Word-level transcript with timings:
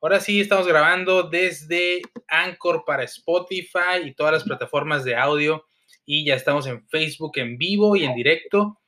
Ahora 0.00 0.20
sí, 0.20 0.40
estamos 0.40 0.66
grabando 0.66 1.22
desde 1.24 2.02
Anchor 2.28 2.84
para 2.84 3.02
Spotify 3.04 4.04
y 4.04 4.14
todas 4.14 4.34
las 4.34 4.44
plataformas 4.44 5.04
de 5.04 5.16
audio. 5.16 5.64
Y 6.04 6.24
ya 6.24 6.34
estamos 6.34 6.66
en 6.66 6.86
Facebook 6.88 7.32
en 7.36 7.56
vivo 7.56 7.96
y 7.96 8.04
en 8.04 8.14
directo. 8.14 8.78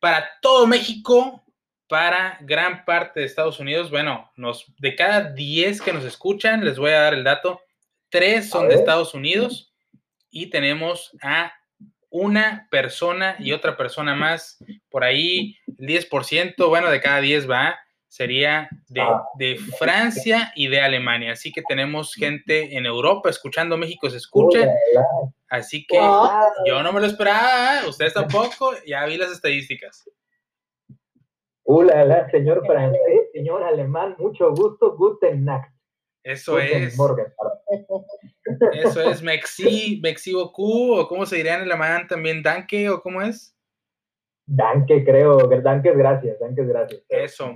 Para 0.00 0.28
todo 0.42 0.66
México, 0.66 1.44
para 1.88 2.38
gran 2.40 2.84
parte 2.84 3.20
de 3.20 3.26
Estados 3.26 3.60
Unidos. 3.60 3.90
Bueno, 3.90 4.30
nos, 4.36 4.66
de 4.78 4.94
cada 4.96 5.32
10 5.32 5.80
que 5.80 5.92
nos 5.92 6.04
escuchan, 6.04 6.64
les 6.64 6.78
voy 6.78 6.90
a 6.90 7.00
dar 7.00 7.14
el 7.14 7.24
dato, 7.24 7.60
3 8.10 8.48
son 8.48 8.68
de 8.68 8.74
Estados 8.74 9.14
Unidos 9.14 9.74
y 10.30 10.46
tenemos 10.46 11.16
a 11.22 11.52
una 12.10 12.66
persona 12.70 13.36
y 13.38 13.52
otra 13.52 13.76
persona 13.76 14.14
más, 14.14 14.58
por 14.90 15.04
ahí 15.04 15.56
el 15.78 15.86
10%, 15.86 16.68
bueno, 16.68 16.90
de 16.90 17.00
cada 17.00 17.20
10 17.20 17.48
va 17.50 17.78
sería 18.16 18.68
ah. 18.98 19.24
de, 19.34 19.58
Francia 19.78 20.50
y 20.56 20.68
de 20.68 20.80
Alemania. 20.80 21.32
Así 21.32 21.52
que 21.52 21.60
tenemos 21.62 22.14
gente 22.14 22.74
en 22.74 22.86
Europa 22.86 23.28
escuchando 23.28 23.76
México 23.76 24.08
se 24.08 24.16
escucha. 24.16 24.72
Así 25.50 25.86
que 25.86 25.98
yo 26.66 26.82
no 26.82 26.92
me 26.94 27.00
lo 27.00 27.06
esperaba, 27.06 27.80
¿eh? 27.80 27.88
ustedes 27.88 28.14
tampoco, 28.14 28.70
ya 28.86 29.04
vi 29.04 29.18
las 29.18 29.30
estadísticas. 29.30 30.08
Hola, 31.64 32.30
señor 32.30 32.64
francés, 32.66 33.00
señor 33.34 33.62
alemán, 33.62 34.14
mucho 34.18 34.50
gusto, 34.52 34.96
guten 34.96 35.44
Nacht. 35.44 35.70
Eso 36.24 36.58
es. 36.58 36.96
Eso 38.72 39.10
es 39.10 39.22
Mexi, 39.22 40.00
Mexi 40.02 40.32
Q, 40.32 40.94
o 40.98 41.06
cómo 41.06 41.26
se 41.26 41.36
diría 41.36 41.56
en 41.56 41.62
alemán 41.62 42.06
también, 42.08 42.42
Danke, 42.42 42.88
o 42.88 43.02
cómo 43.02 43.20
es. 43.20 43.54
Danke, 44.46 45.04
creo, 45.04 45.36
Danke 45.60 45.90
es 45.90 45.96
gracias, 45.98 46.38
Danke 46.40 46.62
es 46.62 46.68
gracias. 46.68 47.02
Eso. 47.08 47.54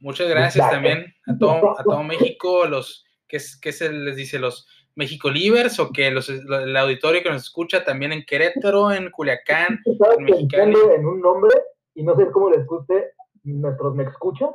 Muchas 0.00 0.28
gracias 0.28 0.68
también 0.70 1.14
a 1.26 1.36
todo, 1.38 1.78
a 1.78 1.82
todo 1.82 2.02
México, 2.02 2.66
los 2.66 3.04
que, 3.26 3.38
que 3.60 3.72
se 3.72 3.92
les 3.92 4.16
dice 4.16 4.38
los 4.38 4.66
México 4.94 5.30
Livers 5.30 5.78
o 5.78 5.90
que 5.90 6.10
los, 6.10 6.28
el 6.28 6.76
auditorio 6.76 7.22
que 7.22 7.30
nos 7.30 7.42
escucha 7.42 7.84
también 7.84 8.12
en 8.12 8.24
Querétaro, 8.24 8.92
en 8.92 9.10
Culiacán, 9.10 9.80
en 9.84 10.24
Mexicali. 10.24 10.76
En 10.94 11.06
un 11.06 11.20
nombre 11.20 11.50
y 11.94 12.02
no 12.02 12.16
sé 12.16 12.30
cómo 12.30 12.50
les 12.50 12.66
guste 12.66 13.12
nuestros 13.44 13.94
me 13.94 14.04
escuchas. 14.04 14.50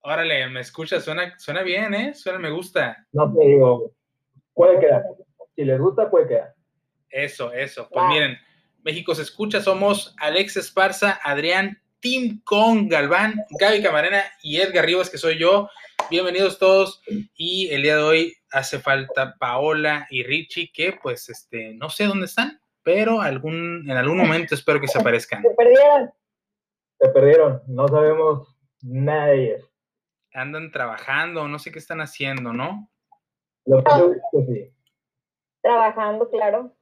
Órale, 0.00 0.48
me 0.48 0.60
escucha, 0.60 1.00
suena, 1.00 1.38
suena 1.38 1.62
bien, 1.62 1.92
¿eh? 1.94 2.14
Suena, 2.14 2.38
me 2.38 2.50
gusta. 2.50 3.06
No 3.12 3.32
te 3.32 3.44
digo, 3.44 3.92
puede 4.54 4.80
quedar. 4.80 5.04
Si 5.54 5.64
les 5.64 5.78
gusta, 5.78 6.10
puede 6.10 6.28
quedar. 6.28 6.54
Eso, 7.10 7.52
eso. 7.52 7.88
Pues 7.90 8.04
miren, 8.08 8.38
México 8.82 9.14
se 9.14 9.22
escucha, 9.22 9.60
somos 9.60 10.14
Alex 10.18 10.56
Esparza, 10.56 11.18
Adrián 11.22 11.80
Tim 12.00 12.40
Con 12.44 12.88
Galván, 12.88 13.34
Gaby 13.58 13.82
Camarena 13.82 14.22
y 14.42 14.60
Edgar 14.60 14.84
Rivas, 14.84 15.10
que 15.10 15.18
soy 15.18 15.36
yo. 15.36 15.68
Bienvenidos 16.10 16.58
todos. 16.58 17.02
Y 17.34 17.68
el 17.70 17.82
día 17.82 17.96
de 17.96 18.02
hoy 18.02 18.36
hace 18.52 18.78
falta 18.78 19.34
Paola 19.38 20.06
y 20.08 20.22
Richie, 20.22 20.70
que 20.72 20.96
pues 21.02 21.28
este, 21.28 21.74
no 21.74 21.90
sé 21.90 22.04
dónde 22.04 22.26
están, 22.26 22.60
pero 22.84 23.20
algún, 23.20 23.84
en 23.90 23.96
algún 23.96 24.16
momento 24.16 24.54
espero 24.54 24.80
que 24.80 24.86
se 24.86 25.00
aparezcan. 25.00 25.42
Se 25.42 25.50
perdieron. 25.50 26.10
Se 27.00 27.08
perdieron, 27.08 27.62
no 27.66 27.88
sabemos 27.88 28.56
nada 28.82 29.26
de 29.26 29.44
ellos. 29.44 29.70
Andan 30.32 30.70
trabajando, 30.70 31.48
no 31.48 31.58
sé 31.58 31.72
qué 31.72 31.80
están 31.80 32.00
haciendo, 32.00 32.52
¿no? 32.52 32.88
Lo 33.64 33.82
que 33.82 34.44
sí. 34.46 34.74
Trabajando, 35.62 36.30
claro 36.30 36.77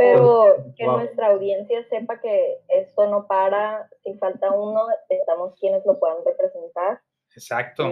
pero 0.00 0.72
que 0.78 0.86
nuestra 0.86 1.26
audiencia 1.26 1.86
sepa 1.90 2.18
que 2.22 2.56
esto 2.68 3.06
no 3.10 3.26
para, 3.26 3.86
si 4.02 4.14
falta 4.14 4.50
uno, 4.50 4.86
estamos 5.10 5.52
quienes 5.60 5.84
lo 5.84 5.98
puedan 5.98 6.24
representar. 6.24 7.02
Exacto. 7.36 7.84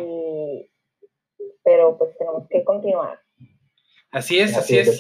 pero 1.63 1.99
pues 1.99 2.17
tenemos 2.17 2.49
que 2.49 2.65
continuar. 2.65 3.21
Así 4.11 4.39
es, 4.39 4.57
así, 4.57 4.79
es. 4.79 4.99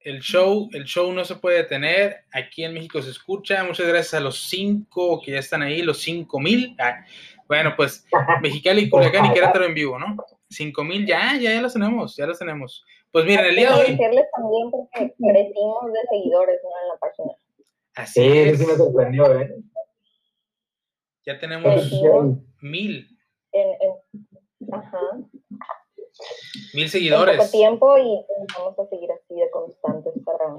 El 0.00 0.20
show, 0.20 0.68
el 0.72 0.84
show 0.84 1.12
no 1.12 1.24
se 1.24 1.36
puede 1.36 1.58
detener. 1.58 2.24
Aquí 2.32 2.64
en 2.64 2.74
México 2.74 3.00
se 3.00 3.10
escucha. 3.10 3.62
Muchas 3.62 3.86
gracias 3.86 4.14
a 4.14 4.20
los 4.20 4.48
cinco 4.48 5.22
que 5.24 5.32
ya 5.32 5.38
están 5.38 5.62
ahí, 5.62 5.82
los 5.82 5.98
cinco 5.98 6.40
mil. 6.40 6.74
Ah, 6.80 7.04
bueno, 7.46 7.74
pues 7.76 8.04
Mexicali, 8.42 8.90
Culiacán 8.90 9.26
y 9.26 9.32
Querétaro 9.32 9.66
en 9.66 9.74
vivo, 9.74 10.00
¿no? 10.00 10.16
Cinco 10.50 10.82
mil, 10.82 11.06
ya, 11.06 11.34
ya, 11.34 11.52
ya 11.52 11.62
los 11.62 11.74
tenemos, 11.74 12.16
ya 12.16 12.26
los 12.26 12.40
tenemos. 12.40 12.84
Pues 13.12 13.24
miren, 13.24 13.46
el 13.46 13.56
día 13.56 13.70
de 13.70 13.74
hoy. 13.74 13.80
Agradecerles 13.80 14.26
también 14.36 14.70
porque 14.70 15.14
crecimos 15.16 15.92
de 15.92 16.00
seguidores 16.10 16.60
¿no? 16.62 16.70
en 16.82 16.88
la 16.88 16.96
página. 16.98 17.32
Así 17.94 18.20
sí, 18.20 18.38
es. 18.38 18.58
Sí, 18.58 18.66
me 18.66 18.74
sorprendió, 18.74 19.40
¿eh? 19.40 19.56
Ya 21.24 21.38
tenemos 21.38 21.90
mil. 22.60 23.08
En, 23.52 23.68
en, 23.80 24.74
ajá. 24.74 25.00
Mil 26.74 26.88
seguidores. 26.88 27.34
En 27.34 27.38
poco 27.38 27.50
tiempo 27.50 27.98
y 27.98 28.24
vamos 28.56 28.78
a 28.78 28.86
seguir 28.88 29.10
así 29.12 29.34
de 29.34 29.50
constantes 29.50 30.12
para, 30.24 30.54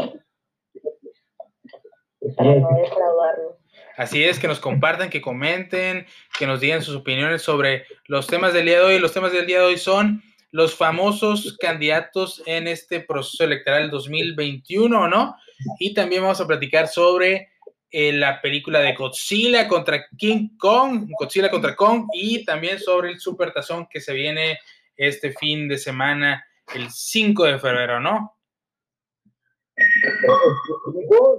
para 2.35 2.55
no 2.55 2.69
defraudarlos. 2.75 3.55
Así 3.95 4.23
es, 4.23 4.39
que 4.39 4.47
nos 4.47 4.59
compartan, 4.59 5.09
que 5.09 5.21
comenten, 5.21 6.05
que 6.37 6.45
nos 6.45 6.59
digan 6.59 6.81
sus 6.81 6.95
opiniones 6.95 7.41
sobre 7.41 7.85
los 8.05 8.27
temas 8.27 8.53
del 8.53 8.65
día 8.65 8.79
de 8.79 8.85
hoy. 8.85 8.99
Los 8.99 9.13
temas 9.13 9.31
del 9.31 9.47
día 9.47 9.59
de 9.59 9.65
hoy 9.65 9.77
son 9.77 10.21
los 10.51 10.75
famosos 10.75 11.57
candidatos 11.57 12.41
en 12.45 12.67
este 12.67 13.01
proceso 13.01 13.43
electoral 13.43 13.89
2021, 13.89 15.07
¿no? 15.07 15.35
Y 15.79 15.93
también 15.93 16.21
vamos 16.21 16.39
a 16.39 16.47
platicar 16.47 16.87
sobre 16.87 17.49
eh, 17.91 18.13
la 18.13 18.41
película 18.41 18.79
de 18.79 18.93
Godzilla 18.93 19.67
contra 19.67 20.05
King 20.17 20.57
Kong, 20.57 21.09
Godzilla 21.19 21.49
contra 21.49 21.75
Kong, 21.75 22.07
y 22.13 22.45
también 22.45 22.79
sobre 22.79 23.11
el 23.11 23.19
supertazón 23.19 23.87
que 23.87 23.99
se 23.99 24.13
viene 24.13 24.59
este 24.95 25.31
fin 25.31 25.67
de 25.67 25.77
semana, 25.77 26.45
el 26.73 26.89
5 26.89 27.45
de 27.45 27.59
febrero, 27.59 27.99
¿no? 27.99 28.33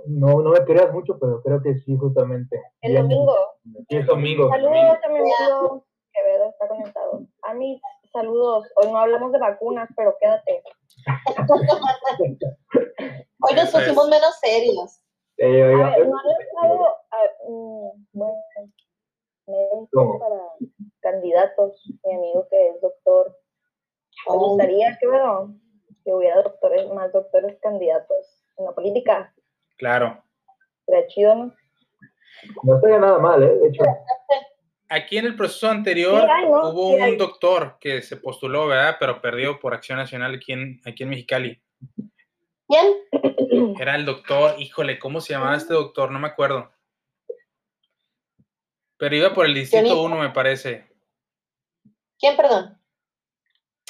No, 0.06 0.42
no 0.42 0.50
me 0.50 0.64
creas 0.64 0.92
mucho, 0.92 1.19
pero 1.19 1.42
creo 1.42 1.60
que 1.62 1.75
sí, 1.75 1.96
justamente. 1.96 2.60
El 2.80 2.94
domingo. 2.94 3.36
el 3.88 4.06
domingo. 4.06 4.48
Saludos 4.48 4.98
a 5.04 5.08
mi 5.08 5.19
amigo 5.19 5.86
Quevedo, 6.12 6.48
está 6.50 6.69
conectado. 6.69 7.26
A 7.42 7.54
mí 7.54 7.80
saludos. 8.12 8.66
Hoy 8.76 8.91
no 8.91 8.98
hablamos 8.98 9.32
de 9.32 9.38
vacunas, 9.38 9.88
pero 9.96 10.16
quédate. 10.20 10.62
Hoy 13.41 13.54
nos 13.54 13.70
pusimos 13.70 14.08
menos 14.08 14.38
serios. 14.41 15.00
Eh, 15.38 15.62
a 15.62 15.66
ver, 15.66 16.08
no 16.08 16.19
han 16.19 16.41
estado, 16.41 16.96
mm, 17.48 17.91
bueno, 18.12 18.34
me 19.46 19.56
para 20.19 20.42
candidatos, 21.00 21.80
mi 22.04 22.14
amigo 22.14 22.46
que 22.50 22.70
es 22.70 22.80
doctor. 22.80 23.38
Me 24.28 24.34
oh. 24.34 24.38
gustaría 24.38 24.98
que, 24.98 25.06
bueno, 25.06 25.54
que 26.04 26.12
hubiera 26.12 26.42
doctores, 26.42 26.92
más 26.92 27.12
doctores 27.12 27.56
candidatos 27.60 28.42
en 28.56 28.64
la 28.64 28.72
política. 28.72 29.32
Claro. 29.76 30.22
Sería 30.86 31.06
chido, 31.06 31.34
¿no? 31.36 31.54
No 32.64 32.76
estaría 32.76 32.98
nada 32.98 33.19
mal, 33.19 33.42
¿eh? 33.42 33.54
De 33.58 33.69
hecho 33.69 33.84
aquí 34.88 35.19
en 35.19 35.26
el 35.26 35.37
proceso 35.37 35.69
anterior 35.69 36.26
hubo 36.47 36.91
un 36.91 37.16
doctor 37.16 37.76
que 37.81 38.03
se 38.03 38.16
postuló, 38.16 38.66
¿verdad? 38.66 38.97
Pero 38.99 39.21
perdió 39.21 39.59
por 39.59 39.75
Acción 39.75 39.99
Nacional 39.99 40.34
aquí 40.34 40.53
en, 40.53 40.81
aquí 40.84 41.03
en 41.03 41.09
Mexicali. 41.10 41.60
¿Quién? 42.66 42.94
Era 43.81 43.97
el 43.97 44.04
doctor, 44.04 44.60
híjole, 44.60 44.99
¿cómo 44.99 45.21
se 45.21 45.32
llamaba 45.32 45.56
este 45.56 45.75
doctor? 45.75 46.10
No 46.10 46.19
me 46.19 46.28
acuerdo. 46.28 46.71
Pero 48.97 49.16
iba 49.16 49.32
por 49.32 49.47
el 49.47 49.54
distrito 49.54 50.03
1, 50.03 50.16
me 50.19 50.31
parece. 50.31 50.87
¿Quién, 52.19 52.37
perdón? 52.37 52.76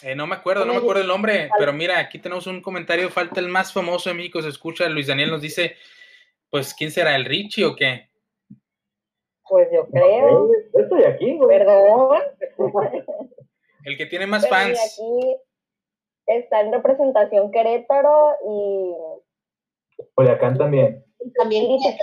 Eh, 0.02 0.14
no 0.14 0.26
me 0.26 0.36
acuerdo, 0.36 0.64
no 0.64 0.74
me 0.74 0.78
acuerdo 0.78 1.02
el 1.02 1.08
nombre, 1.08 1.50
pero 1.58 1.72
mira, 1.72 1.98
aquí 1.98 2.18
tenemos 2.20 2.46
un 2.46 2.60
comentario, 2.60 3.10
falta 3.10 3.40
el 3.40 3.48
más 3.48 3.72
famoso 3.72 4.10
de 4.10 4.14
México, 4.14 4.40
se 4.40 4.48
escucha, 4.48 4.88
Luis 4.88 5.08
Daniel 5.08 5.30
nos 5.30 5.42
dice, 5.42 5.76
pues, 6.50 6.72
¿quién 6.72 6.92
será, 6.92 7.16
el 7.16 7.24
Richie 7.24 7.64
o 7.64 7.74
qué? 7.74 8.08
Pues 9.48 9.68
yo 9.72 9.86
creo. 9.88 10.48
Yo 10.74 10.80
estoy 10.80 11.04
aquí, 11.04 11.38
Perdón. 11.46 12.18
El 13.84 13.96
que 13.96 14.06
tiene 14.06 14.26
más 14.26 14.48
fans. 14.48 14.78
Aquí 14.78 15.36
está 16.26 16.60
en 16.60 16.72
representación 16.72 17.50
Querétaro 17.50 18.34
y. 18.46 18.94
Culiacán 20.14 20.58
también. 20.58 21.04
También 21.36 21.68
dice 21.68 21.96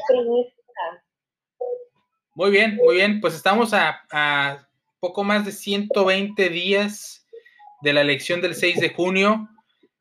Muy 2.33 2.51
bien, 2.51 2.75
muy 2.77 2.95
bien. 2.95 3.21
Pues 3.21 3.35
estamos 3.35 3.73
a, 3.73 4.01
a 4.11 4.67
poco 4.99 5.23
más 5.23 5.45
de 5.45 5.51
120 5.51 6.49
días 6.49 7.25
de 7.81 7.93
la 7.93 8.01
elección 8.01 8.41
del 8.41 8.55
6 8.55 8.79
de 8.79 8.89
junio. 8.89 9.47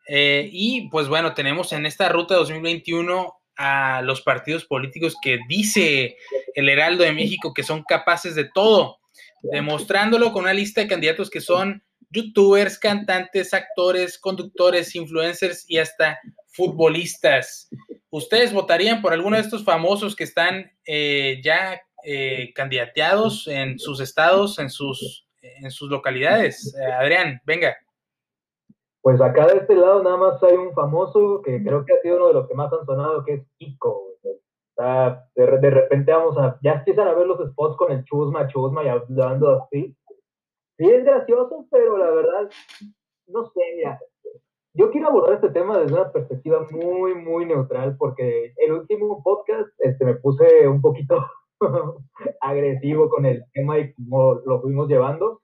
Eh, 0.08 0.48
y 0.52 0.88
pues 0.88 1.08
bueno, 1.08 1.34
tenemos 1.34 1.72
en 1.72 1.86
esta 1.86 2.08
ruta 2.08 2.34
2021 2.34 3.38
a 3.56 4.02
los 4.02 4.22
partidos 4.22 4.64
políticos 4.64 5.16
que 5.22 5.38
dice 5.48 6.16
el 6.54 6.68
Heraldo 6.68 7.04
de 7.04 7.12
México 7.12 7.52
que 7.52 7.62
son 7.62 7.82
capaces 7.82 8.34
de 8.34 8.44
todo, 8.44 8.98
demostrándolo 9.42 10.32
con 10.32 10.44
una 10.44 10.54
lista 10.54 10.80
de 10.80 10.88
candidatos 10.88 11.30
que 11.30 11.40
son 11.40 11.82
youtubers, 12.10 12.78
cantantes, 12.78 13.52
actores, 13.52 14.18
conductores, 14.18 14.94
influencers 14.94 15.64
y 15.68 15.78
hasta 15.78 16.18
futbolistas. 16.48 17.68
¿Ustedes 18.10 18.52
votarían 18.52 19.02
por 19.02 19.12
alguno 19.12 19.36
de 19.36 19.42
estos 19.42 19.64
famosos 19.64 20.14
que 20.14 20.24
están 20.24 20.70
eh, 20.86 21.40
ya 21.42 21.80
eh, 22.06 22.52
candidateados 22.54 23.48
en 23.48 23.78
sus 23.78 23.98
estados, 23.98 24.58
en 24.58 24.68
sus, 24.68 25.26
en 25.40 25.70
sus 25.70 25.88
localidades. 25.88 26.76
Eh, 26.78 26.92
Adrián, 26.92 27.40
venga. 27.46 27.74
Pues 29.00 29.18
acá 29.22 29.46
de 29.46 29.60
este 29.60 29.74
lado 29.74 30.02
nada 30.02 30.18
más 30.18 30.42
hay 30.42 30.54
un 30.54 30.74
famoso 30.74 31.40
que 31.42 31.62
creo 31.62 31.82
que 31.86 31.94
ha 31.94 32.02
sido 32.02 32.16
uno 32.16 32.28
de 32.28 32.34
los 32.34 32.46
que 32.46 32.54
más 32.54 32.70
han 32.74 32.84
sonado, 32.84 33.24
que 33.24 33.34
es 33.34 33.42
Kiko. 33.56 34.13
De, 34.76 35.58
de, 35.58 35.70
repente 35.70 36.12
vamos 36.12 36.36
a, 36.38 36.58
ya 36.62 36.74
empiezan 36.74 37.08
a 37.08 37.14
ver 37.14 37.26
los 37.26 37.50
spots 37.50 37.76
con 37.76 37.92
el 37.92 38.04
chusma, 38.04 38.48
chusma 38.48 38.84
y 38.84 38.88
hablando 38.88 39.62
así. 39.62 39.96
Sí, 40.76 40.90
es 40.90 41.04
gracioso, 41.04 41.66
pero 41.70 41.96
la 41.96 42.10
verdad, 42.10 42.50
no 43.28 43.44
sé, 43.46 43.60
mira, 43.76 44.00
yo 44.76 44.90
quiero 44.90 45.08
abordar 45.08 45.34
este 45.34 45.50
tema 45.50 45.78
desde 45.78 45.94
una 45.94 46.10
perspectiva 46.10 46.66
muy, 46.70 47.14
muy 47.14 47.46
neutral, 47.46 47.96
porque 47.96 48.52
el 48.56 48.72
último 48.72 49.22
podcast 49.22 49.68
este, 49.78 50.04
me 50.04 50.14
puse 50.14 50.66
un 50.66 50.80
poquito 50.80 51.24
agresivo 52.40 53.08
con 53.08 53.24
el 53.24 53.44
tema 53.52 53.78
y 53.78 53.92
cómo 53.94 54.40
lo 54.44 54.60
fuimos 54.60 54.88
llevando. 54.88 55.40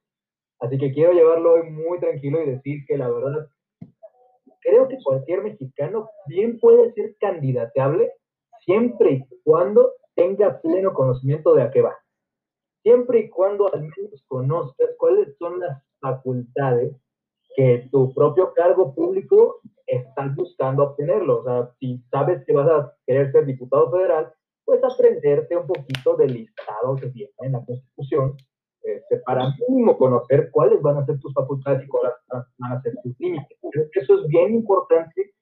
Así 0.59 0.79
que 0.79 0.93
quiero 0.93 1.13
llevarlo 1.13 1.55
hoy 1.55 1.71
muy 1.71 2.01
tranquilo 2.01 2.43
y 2.43 2.51
decir 2.51 2.85
que 2.87 2.99
la 2.99 3.09
verdad, 3.09 3.49
creo 4.63 4.89
que 4.89 4.99
cualquier 5.03 5.43
mexicano 5.43 6.11
bien 6.27 6.59
puede 6.59 6.93
ser 6.95 7.15
candidateable 7.21 8.13
siempre 8.71 9.13
y 9.13 9.43
cuando 9.43 9.95
tenga 10.15 10.61
pleno 10.61 10.95
conocimiento 10.95 11.55
de 11.55 11.63
a 11.63 11.71
qué 11.71 11.83
va. 11.83 11.97
Siempre 12.83 13.21
y 13.21 13.29
cuando 13.29 13.73
al 13.73 13.83
menos 13.83 14.25
conozcas 14.29 14.91
cuáles 14.97 15.37
son 15.39 15.59
las 15.59 15.83
facultades 16.01 16.95
que 17.57 17.89
tu 17.91 18.15
propio 18.15 18.53
cargo 18.55 18.95
público 18.95 19.61
estás 19.87 20.35
buscando 20.37 20.85
obtenerlo. 20.85 21.41
O 21.41 21.45
sea, 21.45 21.71
si 21.81 21.99
sabes 22.13 22.45
que 22.47 22.53
vas 22.53 22.69
a 22.69 22.95
querer 23.07 23.33
ser 23.33 23.45
diputado 23.45 23.91
federal, 23.91 24.33
pues 24.65 24.81
aprenderte 24.85 25.57
un 25.57 25.67
poquito 25.67 26.17
del 26.17 26.33
listado 26.33 26.95
que 26.95 27.07
viene 27.07 27.33
en 27.41 27.53
la 27.53 27.65
Constitución 27.65 28.37
este, 28.83 29.17
para 29.27 29.53
mínimo 29.69 29.99
conocer 29.99 30.49
cuáles 30.53 30.81
van 30.81 30.99
a 30.99 31.07
ser 31.07 31.19
tus 31.19 31.35
facultades 31.35 31.85
y 31.85 31.89
cuáles 31.89 32.13
van 32.31 32.73
a 32.73 32.81
ser 32.83 32.95
tus 33.03 33.19
límites. 33.19 33.59
Eso 33.95 34.21
es 34.21 34.29
bien 34.29 34.55
importante 34.55 35.33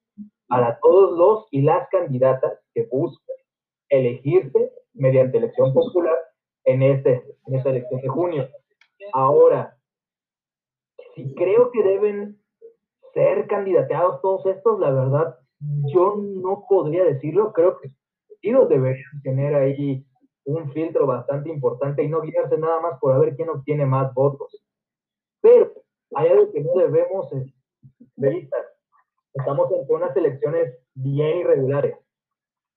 para 0.48 0.78
todos 0.81 1.16
los 1.16 1.46
y 1.50 1.60
las 1.60 1.86
candidatas 1.90 2.58
que 2.78 2.88
buscan 2.90 3.36
elegirse 3.88 4.72
mediante 4.94 5.38
elección 5.38 5.72
popular 5.72 6.16
en, 6.64 6.82
este, 6.82 7.25
en 7.46 7.54
esta 7.54 7.70
elección 7.70 8.00
de 8.00 8.08
junio. 8.08 8.48
Ahora, 9.12 9.76
si 11.14 11.34
creo 11.34 11.70
que 11.72 11.82
deben 11.82 12.40
ser 13.14 13.48
candidateados 13.48 14.20
todos 14.22 14.46
estos, 14.46 14.78
la 14.78 14.92
verdad, 14.92 15.38
yo 15.92 16.16
no 16.16 16.64
podría 16.69 17.04
decirlo. 17.04 17.52
Creo 17.52 17.78
que 17.80 17.90
los 18.42 18.69
deberían 18.69 19.22
tener 19.22 19.54
ahí 19.54 20.06
un 20.44 20.72
filtro 20.72 21.06
bastante 21.06 21.50
importante 21.50 22.04
y 22.04 22.08
no 22.08 22.20
guiarse 22.20 22.58
nada 22.58 22.81
más 22.81 22.98
por 23.00 23.19
ver 23.20 23.34
quién 23.34 23.48
obtiene 23.48 23.86
más 23.86 24.14
votos. 24.14 24.64
Pero 25.40 25.72
hay 26.14 26.28
algo 26.28 26.52
que 26.52 26.60
no 26.60 26.72
debemos 26.76 27.28
de 28.16 28.28
vista. 28.31 28.56
Estamos 29.34 29.70
en 29.72 29.84
unas 29.88 30.16
elecciones 30.16 30.78
bien 30.94 31.38
irregulares. 31.38 31.96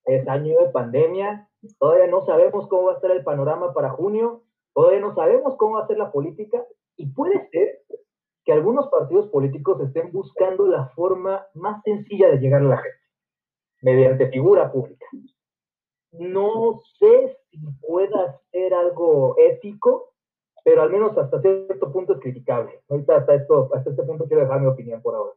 Es 0.05 0.27
año 0.27 0.59
de 0.59 0.69
pandemia, 0.69 1.47
todavía 1.79 2.07
no 2.07 2.25
sabemos 2.25 2.67
cómo 2.67 2.85
va 2.85 2.93
a 2.93 2.95
estar 2.95 3.11
el 3.11 3.23
panorama 3.23 3.73
para 3.73 3.91
junio, 3.91 4.43
todavía 4.73 4.99
no 4.99 5.13
sabemos 5.13 5.55
cómo 5.57 5.75
va 5.75 5.83
a 5.83 5.87
ser 5.87 5.97
la 5.97 6.11
política 6.11 6.65
y 6.97 7.07
puede 7.07 7.49
ser 7.49 7.81
que 8.43 8.53
algunos 8.53 8.87
partidos 8.89 9.27
políticos 9.27 9.79
estén 9.81 10.11
buscando 10.11 10.67
la 10.67 10.87
forma 10.89 11.45
más 11.53 11.83
sencilla 11.83 12.29
de 12.29 12.37
llegar 12.37 12.61
a 12.61 12.65
la 12.65 12.77
gente, 12.77 12.99
mediante 13.81 14.29
figura 14.29 14.71
pública 14.71 15.05
no 16.11 16.81
sé 16.99 17.37
si 17.49 17.59
pueda 17.81 18.39
ser 18.51 18.73
algo 18.73 19.35
ético, 19.37 20.13
pero 20.63 20.81
al 20.83 20.91
menos 20.91 21.17
hasta 21.17 21.41
cierto 21.41 21.91
punto 21.91 22.13
es 22.13 22.19
criticable. 22.19 22.81
Ahorita 22.89 23.17
hasta, 23.17 23.35
esto, 23.35 23.69
hasta 23.73 23.89
este 23.89 24.03
punto 24.03 24.25
quiero 24.25 24.43
dejar 24.43 24.61
mi 24.61 24.67
opinión 24.67 25.01
por 25.01 25.15
ahora. 25.15 25.33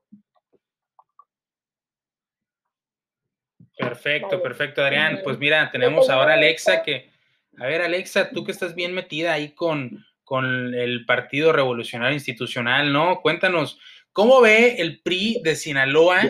Perfecto, 3.76 4.42
perfecto, 4.42 4.82
Adrián. 4.82 5.20
Pues 5.24 5.38
mira, 5.38 5.70
tenemos 5.70 6.08
ahora 6.10 6.32
a 6.32 6.36
Alexa 6.36 6.82
que, 6.82 7.10
a 7.58 7.66
ver, 7.66 7.82
Alexa, 7.82 8.30
tú 8.30 8.44
que 8.44 8.52
estás 8.52 8.74
bien 8.74 8.94
metida 8.94 9.32
ahí 9.32 9.52
con, 9.54 10.04
con 10.22 10.74
el 10.74 11.04
Partido 11.06 11.52
Revolucionario 11.52 12.14
Institucional, 12.14 12.92
¿no? 12.92 13.20
Cuéntanos, 13.20 13.78
¿cómo 14.12 14.40
ve 14.40 14.76
el 14.78 15.00
PRI 15.02 15.40
de 15.42 15.56
Sinaloa 15.56 16.20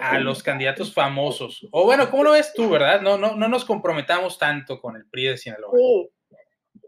a 0.00 0.18
los 0.18 0.42
candidatos 0.42 0.92
famosos. 0.92 1.66
O 1.72 1.84
bueno, 1.84 2.10
¿cómo 2.10 2.24
lo 2.24 2.32
ves 2.32 2.52
tú, 2.52 2.68
verdad? 2.68 3.00
No, 3.00 3.18
no, 3.18 3.36
no 3.36 3.48
nos 3.48 3.64
comprometamos 3.64 4.38
tanto 4.38 4.80
con 4.80 4.96
el 4.96 5.08
PRI 5.08 5.28
de 5.28 5.36
Sinaloa. 5.36 5.72
Sí. 5.76 6.10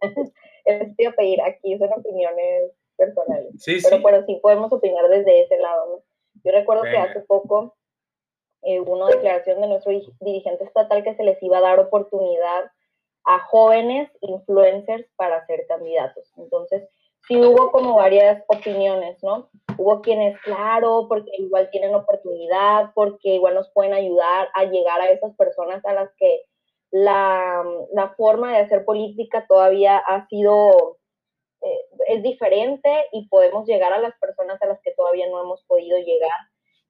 Les 0.67 1.09
a 1.09 1.12
pedir 1.12 1.41
aquí 1.41 1.79
son 1.79 1.91
opiniones 1.97 2.73
personales. 2.97 3.55
Sí, 3.59 3.79
pero, 3.82 3.97
sí. 3.97 4.03
pero 4.05 4.26
sí 4.26 4.38
podemos 4.43 4.71
opinar 4.71 5.09
desde 5.09 5.44
ese 5.44 5.59
lado. 5.59 6.05
Yo 6.44 6.53
recuerdo 6.53 6.82
que 6.82 6.97
hace 6.97 7.21
poco 7.21 7.76
eh, 8.62 8.81
una 8.81 9.06
declaración 9.06 9.60
de 9.60 9.69
nuestro 9.69 9.93
dirigente 10.20 10.64
estatal 10.64 11.05
que 11.05 11.14
se 11.14 11.25
les 11.25 11.43
iba 11.43 11.58
a 11.58 11.62
dar 11.62 11.78
oportunidad 11.78 12.70
a 13.25 13.38
jóvenes 13.40 14.10
influencers 14.20 15.06
para 15.16 15.44
ser 15.46 15.66
candidatos. 15.69 16.32
Entonces, 16.37 16.88
sí 17.26 17.37
hubo 17.37 17.70
como 17.70 17.96
varias 17.96 18.43
opiniones, 18.49 19.22
¿no? 19.22 19.50
Hubo 19.76 20.00
quienes, 20.00 20.40
claro, 20.40 21.06
porque 21.08 21.31
igual 21.38 21.69
tienen 21.70 21.94
oportunidad, 21.94 22.90
porque 22.94 23.34
igual 23.34 23.55
nos 23.55 23.70
pueden 23.72 23.93
ayudar 23.93 24.49
a 24.55 24.64
llegar 24.64 25.00
a 25.00 25.11
esas 25.11 25.34
personas 25.37 25.84
a 25.84 25.93
las 25.93 26.11
que 26.16 26.43
la, 26.90 27.64
forma 28.16 28.52
de 28.52 28.64
hacer 28.64 28.84
política 28.84 29.44
todavía 29.46 29.99
ha 29.99 30.26
sido, 30.28 30.96
eh, 31.61 31.81
es 32.08 32.22
diferente 32.22 32.90
y 33.12 33.28
podemos 33.28 33.66
llegar 33.66 33.93
a 33.93 34.00
las 34.00 34.19
personas 34.19 34.61
a 34.62 34.66
las 34.66 34.81
que 34.81 34.93
todavía 34.93 35.28
no 35.28 35.40
hemos 35.43 35.62
podido 35.64 35.99
llegar 35.99 36.38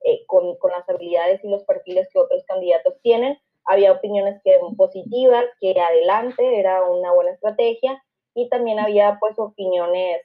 eh, 0.05 0.25
con, 0.27 0.57
con, 0.57 0.71
las 0.71 0.89
habilidades 0.89 1.43
y 1.45 1.49
los 1.49 1.65
perfiles 1.65 2.09
que 2.13 2.19
otros 2.19 2.45
candidatos 2.47 2.95
tienen. 3.03 3.39
Había 3.65 3.93
opiniones 3.93 4.41
que 4.45 4.59
positivas, 4.77 5.45
que 5.61 5.79
adelante 5.79 6.59
era 6.59 6.83
una 6.85 7.13
buena 7.13 7.33
estrategia 7.33 8.03
y 8.35 8.49
también 8.49 8.79
había 8.79 9.19
pues 9.21 9.39
opiniones 9.39 10.23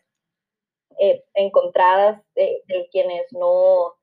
eh, 1.00 1.24
encontradas 1.34 2.22
de, 2.36 2.62
quienes 2.92 3.26
no, 3.32 3.94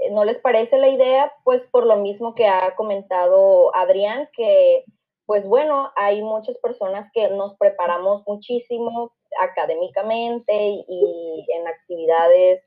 eh, 0.00 0.10
no 0.10 0.24
les 0.24 0.38
parece 0.38 0.78
la 0.78 0.88
idea, 0.88 1.32
pues 1.44 1.62
por 1.70 1.86
lo 1.86 1.96
mismo 1.96 2.34
que 2.34 2.46
ha 2.46 2.74
comentado 2.74 3.74
Adrián, 3.74 4.28
que 4.36 4.84
pues 5.26 5.46
bueno, 5.46 5.90
hay 5.96 6.22
muchas 6.22 6.58
personas 6.58 7.10
que 7.14 7.28
nos 7.28 7.56
preparamos 7.56 8.22
muchísimo 8.26 9.12
académicamente 9.40 10.52
y, 10.86 11.46
en 11.48 11.66
actividades 11.66 12.62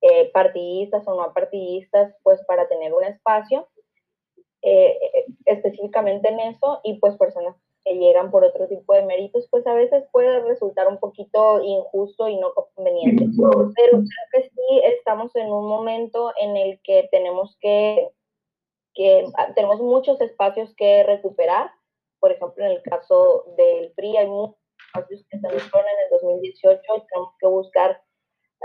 eh, 0.00 0.30
partidistas 0.32 1.06
o 1.06 1.14
no 1.14 1.32
partidistas, 1.32 2.14
pues 2.22 2.40
para 2.46 2.68
tener 2.68 2.92
un 2.92 3.04
espacio 3.04 3.68
específicamente 5.46 6.28
en 6.28 6.40
eso 6.40 6.80
y 6.82 6.98
pues 6.98 7.16
personas 7.16 7.54
que 7.84 7.94
llegan 7.94 8.30
por 8.30 8.44
otro 8.44 8.66
tipo 8.68 8.94
de 8.94 9.02
méritos, 9.02 9.48
pues 9.50 9.66
a 9.66 9.74
veces 9.74 10.04
puede 10.12 10.40
resultar 10.40 10.88
un 10.88 10.98
poquito 10.98 11.60
injusto 11.62 12.28
y 12.28 12.36
no 12.36 12.52
conveniente. 12.74 13.26
Pero 13.36 13.72
creo 13.74 14.02
que 14.32 14.42
sí 14.42 14.80
estamos 14.84 15.34
en 15.36 15.50
un 15.50 15.68
momento 15.68 16.32
en 16.40 16.56
el 16.56 16.80
que 16.82 17.08
tenemos 17.10 17.56
que, 17.60 18.10
que 18.94 19.24
tenemos 19.54 19.80
muchos 19.80 20.20
espacios 20.20 20.74
que 20.76 21.02
recuperar. 21.04 21.70
Por 22.20 22.32
ejemplo, 22.32 22.64
en 22.64 22.72
el 22.72 22.82
caso 22.82 23.44
del 23.56 23.92
PRI 23.92 24.16
hay 24.16 24.26
muchos 24.26 24.58
espacios 24.86 25.24
que 25.30 25.38
se 25.38 25.48
fueron 25.48 25.88
en 25.88 26.04
el 26.04 26.10
2018 26.10 26.80
y 26.96 27.06
tenemos 27.06 27.34
que 27.38 27.46
buscar 27.46 28.02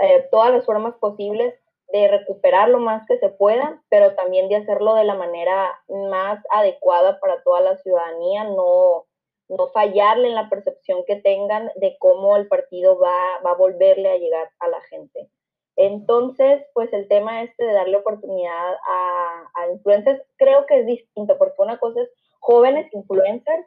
eh, 0.00 0.28
todas 0.30 0.52
las 0.52 0.64
formas 0.64 0.94
posibles 0.96 1.54
de 1.92 2.08
recuperar 2.08 2.68
lo 2.68 2.78
más 2.78 3.06
que 3.06 3.18
se 3.18 3.28
pueda, 3.28 3.82
pero 3.88 4.14
también 4.14 4.48
de 4.48 4.56
hacerlo 4.56 4.94
de 4.94 5.04
la 5.04 5.14
manera 5.14 5.78
más 5.88 6.42
adecuada 6.50 7.20
para 7.20 7.42
toda 7.42 7.60
la 7.60 7.76
ciudadanía, 7.78 8.44
no, 8.44 9.06
no 9.48 9.68
fallarle 9.68 10.28
en 10.28 10.34
la 10.34 10.48
percepción 10.48 11.04
que 11.06 11.16
tengan 11.16 11.70
de 11.76 11.96
cómo 11.98 12.36
el 12.36 12.48
partido 12.48 12.98
va, 12.98 13.40
va 13.44 13.52
a 13.52 13.56
volverle 13.56 14.10
a 14.10 14.18
llegar 14.18 14.50
a 14.58 14.68
la 14.68 14.80
gente. 14.82 15.28
Entonces, 15.76 16.64
pues 16.72 16.92
el 16.92 17.08
tema 17.08 17.42
este 17.42 17.64
de 17.64 17.72
darle 17.72 17.96
oportunidad 17.96 18.74
a, 18.88 19.50
a 19.54 19.70
influencers, 19.70 20.22
creo 20.36 20.66
que 20.66 20.80
es 20.80 20.86
distinto, 20.86 21.36
porque 21.36 21.62
una 21.62 21.78
cosa 21.78 22.00
es 22.02 22.10
jóvenes 22.40 22.92
influencers 22.92 23.66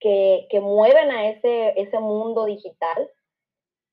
que, 0.00 0.46
que 0.50 0.60
mueven 0.60 1.10
a 1.10 1.30
ese, 1.30 1.80
ese 1.80 1.98
mundo 1.98 2.44
digital, 2.44 3.10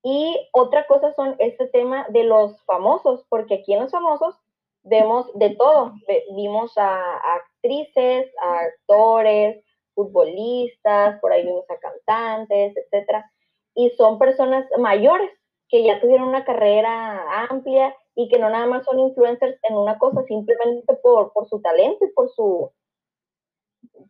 y 0.02 0.48
otra 0.52 0.86
cosa 0.86 1.12
son 1.14 1.36
este 1.38 1.68
tema 1.68 2.06
de 2.08 2.24
los 2.24 2.60
famosos, 2.64 3.24
porque 3.28 3.54
aquí 3.54 3.72
en 3.72 3.80
los 3.80 3.92
famosos 3.92 4.36
vemos 4.82 5.30
de 5.34 5.50
todo. 5.50 5.92
Vimos 6.34 6.76
a, 6.76 7.16
actrices, 7.36 8.32
a 8.42 8.58
actores, 8.60 9.64
futbolistas, 9.94 11.20
por 11.20 11.32
ahí 11.32 11.44
vimos 11.46 11.70
a 11.70 11.78
cantantes, 11.78 12.76
etcétera. 12.76 13.30
Y 13.74 13.90
son 13.90 14.18
personas 14.18 14.66
mayores 14.78 15.30
que 15.68 15.84
ya 15.84 16.00
tuvieron 16.00 16.28
una 16.28 16.44
carrera 16.44 17.46
amplia 17.48 17.96
y 18.14 18.28
que 18.28 18.38
no 18.38 18.50
nada 18.50 18.66
más 18.66 18.84
son 18.84 18.98
influencers 18.98 19.58
en 19.62 19.76
una 19.76 19.98
cosa, 19.98 20.22
simplemente 20.24 20.94
por, 20.94 21.32
por 21.32 21.48
su 21.48 21.62
talento 21.62 22.04
y 22.04 22.12
por 22.12 22.28
su 22.30 22.70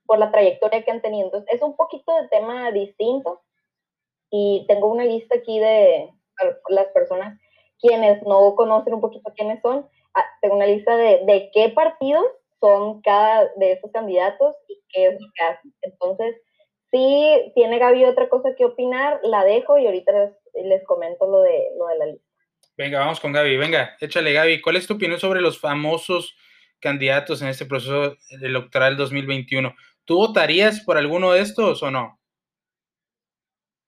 por 0.07 0.19
la 0.19 0.31
trayectoria 0.31 0.83
que 0.83 0.91
han 0.91 1.01
tenido. 1.01 1.27
Entonces, 1.27 1.55
es 1.55 1.63
un 1.63 1.77
poquito 1.77 2.15
de 2.15 2.29
tema 2.29 2.71
distinto 2.71 3.41
y 4.33 4.65
tengo 4.67 4.91
una 4.91 5.05
lista 5.05 5.37
aquí 5.37 5.61
de 5.61 6.11
las 6.69 6.87
personas 6.89 7.39
quienes 7.79 8.23
no 8.23 8.55
conocen 8.57 8.95
un 8.95 9.01
poquito 9.01 9.33
quiénes 9.37 9.61
son. 9.61 9.87
Ah, 10.15 10.25
tengo 10.41 10.57
una 10.57 10.67
lista 10.67 10.97
de, 10.97 11.21
de 11.27 11.51
qué 11.53 11.69
partidos 11.69 12.25
son 12.59 13.03
cada 13.03 13.51
de 13.57 13.73
esos 13.73 13.91
candidatos 13.93 14.57
y 14.69 14.81
qué 14.89 15.09
es 15.09 15.21
lo 15.21 15.27
que 15.35 15.45
hacen. 15.45 15.75
Entonces, 15.83 16.37
si 16.91 17.53
tiene 17.55 17.79
Gaby 17.79 18.05
otra 18.07 18.29
cosa 18.29 18.55
que 18.57 18.65
opinar, 18.65 19.21
la 19.23 19.45
dejo 19.45 19.77
y 19.77 19.87
ahorita 19.87 20.13
les, 20.13 20.65
les 20.65 20.85
comento 20.85 21.27
lo 21.27 21.43
de, 21.43 21.69
lo 21.77 21.87
de 21.89 21.99
la 21.99 22.07
lista. 22.07 22.27
Venga, 22.77 23.01
vamos 23.01 23.21
con 23.21 23.33
Gaby. 23.33 23.59
Venga, 23.59 23.97
échale 24.01 24.33
Gaby. 24.33 24.63
¿Cuál 24.63 24.77
es 24.77 24.87
tu 24.87 24.95
opinión 24.95 25.21
sobre 25.21 25.43
los 25.43 25.61
famosos 25.61 26.37
candidatos 26.81 27.43
en 27.43 27.49
este 27.49 27.67
proceso 27.67 28.17
electoral 28.31 28.97
2021? 28.97 29.75
¿Tú 30.05 30.17
votarías 30.17 30.81
por 30.81 30.97
alguno 30.97 31.33
de 31.33 31.41
estos 31.41 31.83
o 31.83 31.91
no? 31.91 32.22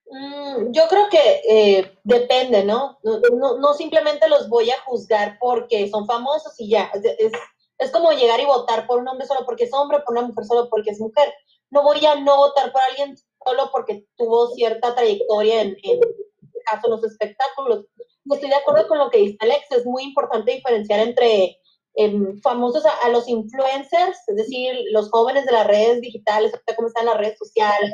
Mm, 0.07 0.73
yo 0.73 0.87
creo 0.89 1.09
que 1.09 1.41
eh, 1.49 1.99
depende, 2.05 2.65
¿no? 2.65 2.99
No, 3.03 3.59
¿no? 3.59 3.75
simplemente 3.75 4.29
los 4.29 4.49
voy 4.49 4.71
a 4.71 4.81
juzgar 4.83 5.39
porque 5.41 5.89
son 5.89 6.07
famosos 6.07 6.53
y 6.59 6.69
ya. 6.71 6.91
Es, 6.95 7.33
es, 7.79 7.91
como 7.91 8.13
llegar 8.13 8.41
y 8.41 8.45
votar 8.45 8.87
por 8.87 9.01
un 9.01 9.09
hombre 9.09 9.27
solo 9.27 9.45
porque 9.45 9.65
es 9.65 9.73
hombre, 9.73 10.01
por 10.01 10.17
una 10.17 10.27
mujer 10.27 10.45
solo 10.45 10.69
porque 10.69 10.91
es 10.91 11.01
mujer. 11.01 11.33
No 11.71 11.83
voy 11.83 12.05
a 12.07 12.17
no 12.17 12.37
votar 12.37 12.73
por 12.73 12.83
alguien 12.83 13.17
solo 13.45 13.71
porque 13.73 14.07
tuvo 14.17 14.49
cierta 14.49 14.95
trayectoria 14.95 15.63
en, 15.63 15.77
en 15.83 16.01
este 16.01 16.61
caso 16.67 16.89
los 16.89 17.05
espectáculos. 17.05 17.87
Estoy 18.31 18.49
de 18.49 18.57
acuerdo 18.57 18.89
con 18.89 18.99
lo 18.99 19.11
que 19.11 19.19
dice 19.19 19.37
Alex, 19.41 19.71
es 19.71 19.87
muy 19.87 20.05
importante 20.05 20.53
diferenciar 20.53 21.01
entre 21.01 21.59
em, 21.95 22.41
famosos 22.41 22.85
a, 22.87 23.09
los 23.11 23.29
influencers, 23.29 24.19
es 24.27 24.37
decir, 24.37 24.75
los 24.93 25.11
jóvenes 25.11 25.45
de 25.45 25.53
las 25.53 25.67
redes 25.67 26.01
digitales, 26.01 26.53
cómo 26.75 26.89
están 26.89 27.07
las 27.07 27.19
redes 27.19 27.39
sociales, 27.39 27.93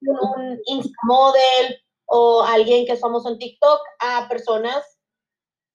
un 0.00 0.60
Insta-model 0.66 1.76
o 2.06 2.42
alguien 2.42 2.86
que 2.86 2.92
es 2.92 3.00
famoso 3.00 3.28
en 3.28 3.38
TikTok, 3.38 3.80
a 4.00 4.28
personas 4.28 4.84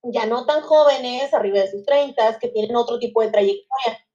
ya 0.03 0.25
no 0.25 0.45
tan 0.45 0.61
jóvenes, 0.61 1.33
arriba 1.33 1.59
de 1.59 1.71
sus 1.71 1.85
30, 1.85 2.39
que 2.39 2.49
tienen 2.49 2.75
otro 2.75 2.99
tipo 2.99 3.21
de 3.21 3.31
trayectoria. 3.31 4.05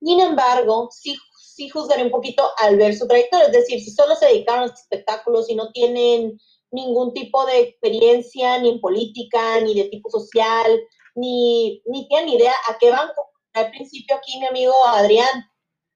Sin 0.00 0.20
embargo, 0.20 0.88
sí, 0.90 1.16
sí 1.38 1.68
juzgaré 1.68 2.02
un 2.02 2.10
poquito 2.10 2.50
al 2.58 2.76
ver 2.76 2.94
su 2.94 3.06
trayectoria, 3.06 3.46
es 3.46 3.52
decir, 3.52 3.80
si 3.80 3.90
solo 3.90 4.16
se 4.16 4.26
dedicaron 4.26 4.64
a 4.64 4.66
los 4.66 4.80
espectáculos 4.80 5.48
y 5.48 5.54
no 5.54 5.70
tienen 5.72 6.40
ningún 6.72 7.12
tipo 7.12 7.44
de 7.46 7.60
experiencia, 7.60 8.58
ni 8.58 8.70
en 8.70 8.80
política, 8.80 9.60
ni 9.60 9.74
de 9.74 9.88
tipo 9.88 10.10
social, 10.10 10.80
ni, 11.14 11.82
ni 11.86 12.08
tienen 12.08 12.30
idea 12.30 12.54
a 12.68 12.78
qué 12.78 12.90
van. 12.90 13.08
Al 13.52 13.70
principio 13.70 14.16
aquí 14.16 14.38
mi 14.38 14.46
amigo 14.46 14.72
Adrián, 14.86 15.50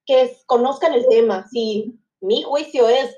que 0.07 0.37
conozcan 0.47 0.93
el 0.93 1.07
tema. 1.09 1.47
Si 1.51 1.99
mi 2.21 2.43
juicio 2.43 2.89
es 2.89 3.17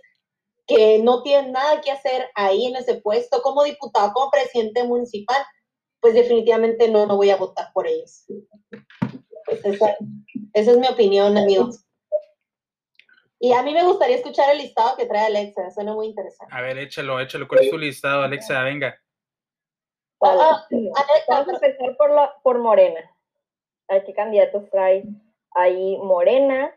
que 0.67 0.99
no 0.99 1.23
tienen 1.23 1.53
nada 1.53 1.81
que 1.81 1.91
hacer 1.91 2.29
ahí 2.35 2.67
en 2.67 2.77
ese 2.77 2.97
puesto 3.01 3.41
como 3.43 3.63
diputado, 3.63 4.13
como 4.13 4.31
presidente 4.31 4.83
municipal, 4.85 5.41
pues 6.01 6.15
definitivamente 6.15 6.89
no, 6.89 7.07
no 7.07 7.17
voy 7.17 7.31
a 7.31 7.37
votar 7.37 7.73
por 7.73 7.87
ellos. 7.87 8.25
Pues 9.45 9.65
esa, 9.65 9.97
esa 10.53 10.71
es 10.73 10.79
mi 10.79 10.89
opinión, 10.89 11.37
amigos. 11.37 11.87
Y 13.39 13.53
a 13.53 13.63
mí 13.63 13.75
me 13.75 13.85
gustaría 13.85 14.17
escuchar 14.17 14.51
el 14.51 14.59
listado 14.59 14.97
que 14.97 15.07
trae 15.07 15.27
Alexa, 15.27 15.71
suena 15.71 15.93
muy 15.93 16.07
interesante. 16.07 16.55
A 16.55 16.63
ver, 16.63 16.79
échalo, 16.79 17.21
échalo. 17.21 17.47
¿Cuál 17.47 17.65
es 17.65 17.71
tu 17.71 17.79
listado, 17.79 18.23
Alexa? 18.23 18.63
Venga. 18.63 18.99
Ah, 20.23 20.67
Vamos 21.29 21.49
a 21.49 21.67
empezar 21.67 21.97
por, 21.97 22.11
la, 22.11 22.35
por 22.43 22.59
Morena. 22.59 23.01
A 23.89 23.95
ver 23.95 24.05
qué 24.05 24.15
candidatos 24.15 24.69
trae 24.71 25.05
ahí 25.55 25.99
Morena. 25.99 26.75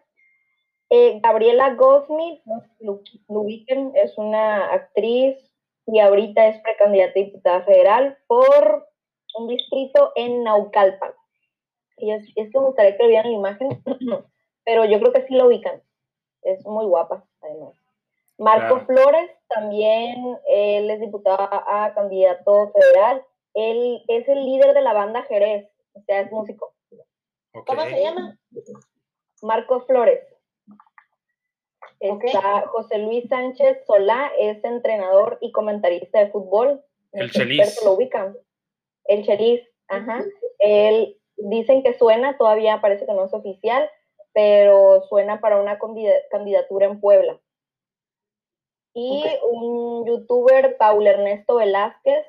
Eh, 0.90 1.20
Gabriela 1.22 1.76
Goldsmith, 1.76 2.42
lo, 2.80 3.02
ubiquen, 3.28 3.92
es 3.96 4.18
una 4.18 4.74
actriz 4.74 5.38
y 5.86 6.00
ahorita 6.00 6.48
es 6.48 6.62
precandidata 6.62 7.12
a 7.12 7.24
diputada 7.24 7.62
federal 7.64 8.18
por 8.28 8.88
un 9.38 9.48
distrito 9.48 10.12
en 10.16 10.44
Naucalpan. 10.44 11.14
Y 11.98 12.12
es, 12.12 12.24
es 12.36 12.52
que 12.52 12.60
me 12.60 12.66
gustaría 12.66 12.98
que 12.98 13.08
vean 13.08 13.26
la 13.26 13.32
imagen, 13.32 13.84
pero 14.66 14.86
yo 14.86 15.00
creo 15.00 15.14
que 15.14 15.28
sí 15.28 15.36
lo 15.36 15.48
ubican 15.48 15.82
es 16.44 16.66
muy 16.66 16.86
guapa, 16.86 17.26
además. 17.42 17.74
Marco 18.38 18.80
Flores, 18.86 19.32
también 19.50 20.40
él 20.48 20.90
es 20.90 21.02
diputado 21.02 21.38
a 21.40 21.94
candidato 21.94 22.72
federal. 22.72 23.24
Él 23.54 24.02
es 24.08 24.28
el 24.30 24.46
líder 24.46 24.74
de 24.74 24.82
la 24.82 24.94
banda 24.94 25.24
Jerez, 25.24 25.70
o 25.94 26.02
sea, 26.04 26.22
es 26.22 26.32
músico. 26.32 26.74
¿Cómo 27.66 27.82
se 27.84 28.02
llama? 28.02 28.40
Marco 29.42 29.82
Flores. 29.82 30.22
Está 32.00 32.68
José 32.68 32.98
Luis 33.00 33.28
Sánchez 33.28 33.86
Solá, 33.86 34.32
es 34.40 34.64
entrenador 34.64 35.38
y 35.42 35.52
comentarista 35.52 36.20
de 36.20 36.32
fútbol. 36.32 36.84
El 37.12 37.30
Chelis. 37.32 37.84
Lo 37.84 37.94
ubican. 37.94 38.38
El 39.06 39.26
Chelis, 39.26 39.62
ajá. 39.88 40.24
Él 40.60 41.18
dicen 41.38 41.84
que 41.84 41.94
suena, 41.94 42.38
todavía 42.38 42.80
parece 42.82 43.06
que 43.06 43.14
no 43.14 43.26
es 43.26 43.34
oficial, 43.34 43.90
pero 44.34 45.04
suena 45.10 45.42
para 45.42 45.60
una 45.60 45.78
candidatura 46.30 46.86
en 46.86 47.02
Puebla. 47.02 47.40
Y 48.94 49.24
un 49.52 50.06
youtuber, 50.06 50.78
Paul 50.78 51.06
Ernesto 51.08 51.56
Velázquez, 51.56 52.26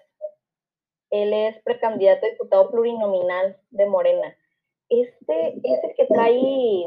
él 1.11 1.33
es 1.33 1.61
precandidato 1.63 2.27
a 2.27 2.31
diputado 2.31 2.71
plurinominal 2.71 3.57
de 3.71 3.87
Morena. 3.87 4.37
Este 4.89 5.59
es 5.63 5.85
el 5.85 5.95
que 5.97 6.07
trae 6.07 6.85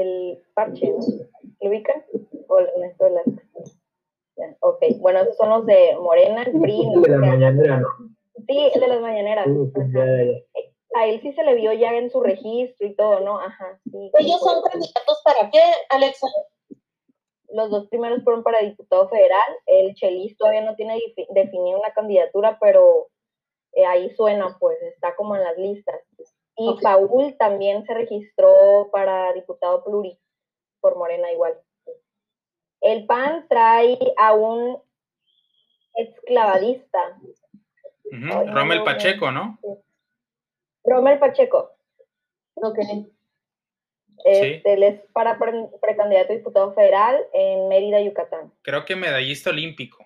el 0.00 0.42
parche, 0.54 0.90
¿no? 0.90 0.98
¿Lo 1.60 1.68
ubican? 1.68 2.04
Ernesto 2.76 3.04
Velázquez. 3.04 3.78
ok, 4.60 4.82
bueno, 5.00 5.20
esos 5.20 5.36
son 5.36 5.50
los 5.50 5.66
de 5.66 5.96
Morena, 6.00 6.42
el 6.42 6.60
PRI. 6.60 6.88
de 7.02 7.08
las 7.08 7.20
mañaneras, 7.20 7.80
¿no? 7.80 7.88
Sí, 8.46 8.70
el 8.74 8.80
de 8.80 8.88
las 8.88 9.00
mañaneras 9.00 9.46
a 10.94 11.06
él 11.06 11.20
sí 11.20 11.32
se 11.32 11.42
le 11.42 11.54
vio 11.54 11.72
ya 11.72 11.92
en 11.92 12.08
su 12.10 12.22
registro 12.22 12.86
y 12.86 12.94
todo, 12.94 13.20
¿no? 13.20 13.38
Ajá, 13.38 13.78
sí. 13.90 14.10
¿Ellos 14.18 14.40
son 14.40 14.62
candidatos 14.62 15.20
para 15.24 15.50
qué, 15.50 15.60
Alexa? 15.90 16.26
Los 17.48 17.70
dos 17.70 17.88
primeros 17.88 18.22
fueron 18.22 18.42
para 18.42 18.60
diputado 18.60 19.08
federal. 19.08 19.58
El 19.66 19.94
Chelis 19.94 20.36
todavía 20.36 20.62
no 20.62 20.76
tiene 20.76 21.00
definida 21.30 21.78
una 21.78 21.92
candidatura, 21.92 22.58
pero 22.60 23.08
eh, 23.72 23.84
ahí 23.84 24.10
suena, 24.10 24.56
pues, 24.58 24.80
está 24.82 25.14
como 25.16 25.36
en 25.36 25.42
las 25.42 25.58
listas. 25.58 26.00
Y 26.56 26.80
Paul 26.80 27.36
también 27.38 27.84
se 27.84 27.94
registró 27.94 28.88
para 28.92 29.32
diputado 29.32 29.84
pluri, 29.84 30.18
por 30.80 30.96
Morena 30.96 31.32
igual. 31.32 31.60
El 32.80 33.06
PAN 33.06 33.46
trae 33.48 33.98
a 34.16 34.34
un 34.34 34.80
exclavadista. 35.94 37.18
Romel 38.10 38.84
Pacheco, 38.84 39.30
¿no? 39.30 39.58
Romel 40.84 41.18
Pacheco. 41.18 41.70
Ok. 42.56 42.78
Este, 44.24 44.72
Él 44.72 44.82
es 44.84 45.00
para 45.12 45.38
precandidato 45.38 46.32
a 46.32 46.36
diputado 46.36 46.72
federal 46.74 47.26
en 47.32 47.68
Mérida, 47.68 48.00
Yucatán. 48.00 48.52
Creo 48.62 48.84
que 48.84 48.94
medallista 48.94 49.50
olímpico. 49.50 50.04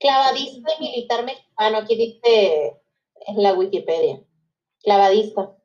Clavadista 0.00 0.72
y 0.78 0.82
militar 0.82 1.24
mexicano, 1.24 1.78
aquí 1.78 1.96
dice 1.96 2.83
en 3.26 3.42
la 3.42 3.54
Wikipedia. 3.54 4.20
Clavadista. 4.82 5.56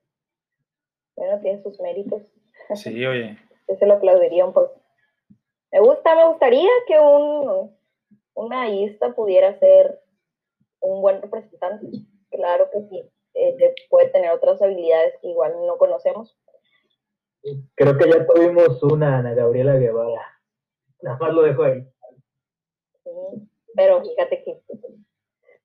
Bueno, 1.16 1.40
tiene 1.42 1.62
sus 1.62 1.80
méritos. 1.80 2.24
Sí, 2.76 3.06
oye. 3.06 3.38
se 3.80 3.86
lo 3.86 3.96
aplaudiría 3.96 4.46
un 4.46 4.54
poco. 4.54 4.82
Me 5.72 5.80
gusta, 5.80 6.16
me 6.16 6.28
gustaría 6.28 6.70
que 6.88 7.00
un, 7.00 7.78
una 8.34 8.70
ISTA 8.70 9.14
pudiera 9.14 9.58
ser 9.60 10.02
un 10.80 11.02
buen 11.02 11.22
representante. 11.22 11.88
Claro 12.32 12.70
que 12.72 12.82
sí, 12.90 13.04
eh, 13.36 13.76
puede 13.90 14.10
tener 14.10 14.32
otras 14.32 14.62
habilidades 14.62 15.16
que 15.22 15.28
igual 15.28 15.54
no 15.68 15.78
conocemos. 15.78 16.38
Creo 17.76 17.98
que 17.98 18.10
ya 18.10 18.26
tuvimos 18.26 18.82
una, 18.84 19.20
Ana 19.20 19.34
Gabriela 19.34 19.76
Guevara. 19.76 20.26
Nada 21.02 21.18
más 21.18 21.34
lo 21.34 21.44
dejo 21.44 21.64
ahí. 21.64 21.88
Sí, 23.04 23.12
pero 23.76 24.02
fíjate 24.02 24.44
que, 24.44 24.62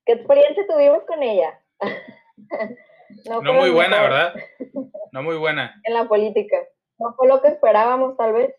¿qué 0.05 0.13
experiencia 0.13 0.65
tuvimos 0.67 1.03
con 1.03 1.21
ella? 1.23 1.59
no, 3.43 3.53
muy 3.53 3.69
buena, 3.69 4.01
¿verdad? 4.01 4.33
No 5.11 5.23
muy 5.23 5.37
buena. 5.37 5.79
en 5.85 5.93
la 5.93 6.09
política. 6.09 6.57
No 6.99 7.13
fue 7.13 7.29
lo 7.29 7.41
que 7.41 7.47
esperábamos, 7.47 8.17
tal 8.17 8.33
vez, 8.33 8.53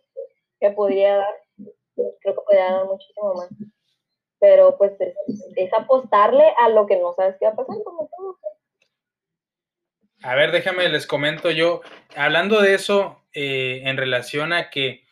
que 0.58 0.70
podría 0.70 1.16
dar. 1.16 1.34
Creo 1.94 2.14
que 2.22 2.32
podría 2.32 2.72
dar 2.72 2.86
muchísimo 2.86 3.34
más 3.34 3.50
pero 4.38 4.76
pues 4.76 4.92
es, 5.00 5.72
apostarle 5.78 6.44
a 6.58 6.68
lo 6.68 6.86
que 6.86 6.96
no 6.96 7.14
sabes 7.14 7.36
qué 7.38 7.46
va 7.46 7.52
a 7.52 7.56
pasar, 7.56 7.76
como 7.84 8.08
todo. 8.16 8.38
A 10.22 10.34
ver, 10.34 10.50
déjame, 10.50 10.88
les 10.88 11.06
comento 11.06 11.50
yo, 11.50 11.82
hablando 12.16 12.60
de 12.60 12.74
eso, 12.74 13.22
eh, 13.32 13.82
en 13.84 13.96
relación 13.96 14.52
a 14.52 14.70
que 14.70 15.04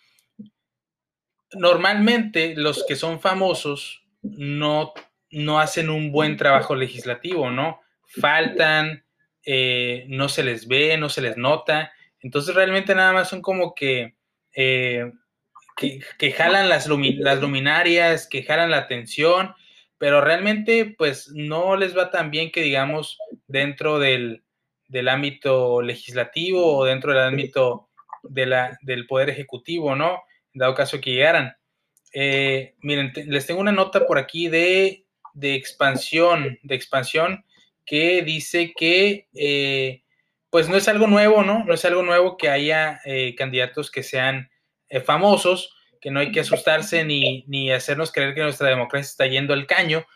normalmente 1.53 2.55
los 2.57 2.85
que 2.85 2.97
son 2.97 3.21
famosos 3.21 4.05
no, 4.23 4.93
no 5.31 5.61
hacen 5.61 5.91
un 5.91 6.11
buen 6.11 6.37
trabajo 6.37 6.75
legislativo, 6.75 7.51
¿no? 7.51 7.81
Faltan, 8.21 9.05
eh, 9.45 10.07
no 10.09 10.29
se 10.29 10.43
les 10.43 10.67
ve, 10.69 10.97
no 10.97 11.09
se 11.09 11.23
les 11.23 11.37
nota. 11.37 11.93
Entonces 12.21 12.55
realmente 12.55 12.95
nada 12.95 13.13
más 13.13 13.29
son 13.29 13.43
como 13.43 13.75
que 13.75 14.15
eh, 14.55 15.11
que, 15.77 16.33
jalan 16.33 16.69
las, 16.69 16.87
luminarias, 16.87 18.27
que 18.29 18.43
jalan 18.43 18.71
la 18.71 18.79
atención, 18.79 19.55
pero 19.99 20.21
realmente 20.21 20.95
pues 20.97 21.31
no 21.35 21.77
les 21.77 21.97
va 21.97 22.11
tan 22.11 22.31
bien 22.31 22.53
que 22.53 22.63
digamos 22.63 23.19
dentro 23.47 23.99
del, 23.99 24.45
del 24.89 25.09
ámbito 25.09 25.83
legislativo 25.83 26.77
o 26.77 26.85
dentro 26.85 27.13
del 27.13 27.23
ámbito 27.23 27.89
de 28.23 28.47
la, 28.47 28.79
del 28.83 29.07
poder 29.07 29.31
ejecutivo, 29.31 29.97
¿no? 29.97 30.23
Dado 30.53 30.75
caso 30.75 31.01
que 31.01 31.13
llegaran. 31.13 31.57
Eh, 32.13 32.75
miren, 32.81 33.13
les 33.27 33.47
tengo 33.47 33.61
una 33.61 33.73
nota 33.73 34.07
por 34.07 34.19
aquí 34.19 34.49
de, 34.49 35.05
de, 35.33 35.55
expansión, 35.55 36.59
de 36.63 36.75
expansión, 36.77 37.45
que 37.85 38.23
dice 38.23 38.73
que 38.77 39.29
eh, 39.35 40.03
pues 40.51 40.69
no 40.69 40.77
es 40.77 40.89
algo 40.89 41.07
nuevo, 41.07 41.43
¿no? 41.43 41.65
No 41.65 41.75
es 41.75 41.85
algo 41.85 42.03
nuevo 42.03 42.37
que 42.37 42.49
haya 42.49 43.01
eh, 43.05 43.35
candidatos 43.37 43.91
que 43.91 44.03
sean 44.03 44.51
famosos, 45.05 45.75
que 46.01 46.13
no 46.13 46.21
hay 46.21 46.31
que 46.31 46.41
asustarse 46.41 47.05
ni, 47.05 47.45
ni 47.49 47.73
hacernos 47.73 48.13
creer 48.13 48.35
que 48.35 48.43
nuestra 48.43 48.69
democracia 48.69 49.11
está 49.11 49.27
yendo 49.27 49.55
al 49.55 49.67
caño, 49.67 50.07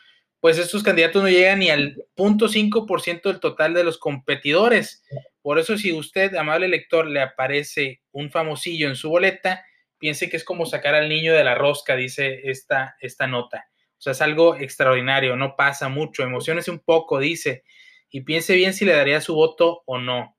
pues 0.40 0.58
estos 0.58 0.82
candidatos 0.82 1.22
no 1.22 1.28
llegan 1.28 1.58
ni 1.58 1.70
al 1.70 1.96
0.5% 2.16 3.22
del 3.22 3.40
total 3.40 3.74
de 3.74 3.84
los 3.84 3.98
competidores. 3.98 5.02
Por 5.42 5.58
eso 5.58 5.76
si 5.76 5.92
usted, 5.92 6.34
amable 6.36 6.68
lector, 6.68 7.06
le 7.06 7.20
aparece 7.20 8.02
un 8.12 8.30
famosillo 8.30 8.88
en 8.88 8.96
su 8.96 9.10
boleta, 9.10 9.64
piense 9.98 10.28
que 10.28 10.36
es 10.36 10.44
como 10.44 10.66
sacar 10.66 10.94
al 10.94 11.08
niño 11.08 11.34
de 11.34 11.42
la 11.42 11.56
rosca, 11.56 11.96
dice 11.96 12.42
esta, 12.44 12.96
esta 13.00 13.26
nota. 13.26 13.68
O 13.98 14.00
sea, 14.00 14.12
es 14.12 14.22
algo 14.22 14.56
extraordinario, 14.56 15.36
no 15.36 15.56
pasa 15.56 15.88
mucho, 15.88 16.22
emociones 16.22 16.68
un 16.68 16.78
poco, 16.78 17.18
dice, 17.18 17.64
y 18.10 18.20
piense 18.22 18.54
bien 18.54 18.72
si 18.72 18.84
le 18.84 18.92
daría 18.92 19.20
su 19.20 19.34
voto 19.34 19.82
o 19.86 19.98
no. 19.98 20.36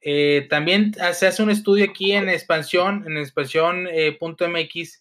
Eh, 0.00 0.46
también 0.50 0.94
se 1.14 1.26
hace 1.26 1.42
un 1.42 1.50
estudio 1.50 1.86
aquí 1.86 2.12
en 2.12 2.28
expansión, 2.28 3.04
en 3.06 3.16
expansión.mx, 3.16 4.76
eh, 4.76 5.00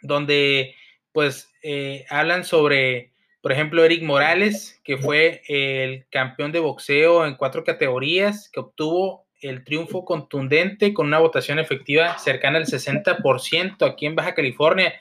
donde 0.00 0.76
pues 1.12 1.52
eh, 1.62 2.06
hablan 2.08 2.44
sobre 2.44 3.12
por 3.42 3.50
ejemplo, 3.50 3.84
Eric 3.84 4.04
Morales, 4.04 4.80
que 4.84 4.96
fue 4.96 5.42
el 5.48 6.06
campeón 6.10 6.52
de 6.52 6.60
boxeo 6.60 7.26
en 7.26 7.34
cuatro 7.34 7.64
categorías, 7.64 8.48
que 8.48 8.60
obtuvo 8.60 9.26
el 9.40 9.64
triunfo 9.64 10.04
contundente 10.04 10.94
con 10.94 11.08
una 11.08 11.18
votación 11.18 11.58
efectiva 11.58 12.16
cercana 12.18 12.58
al 12.58 12.66
60% 12.66 13.84
aquí 13.84 14.06
en 14.06 14.14
Baja 14.14 14.34
California. 14.34 14.94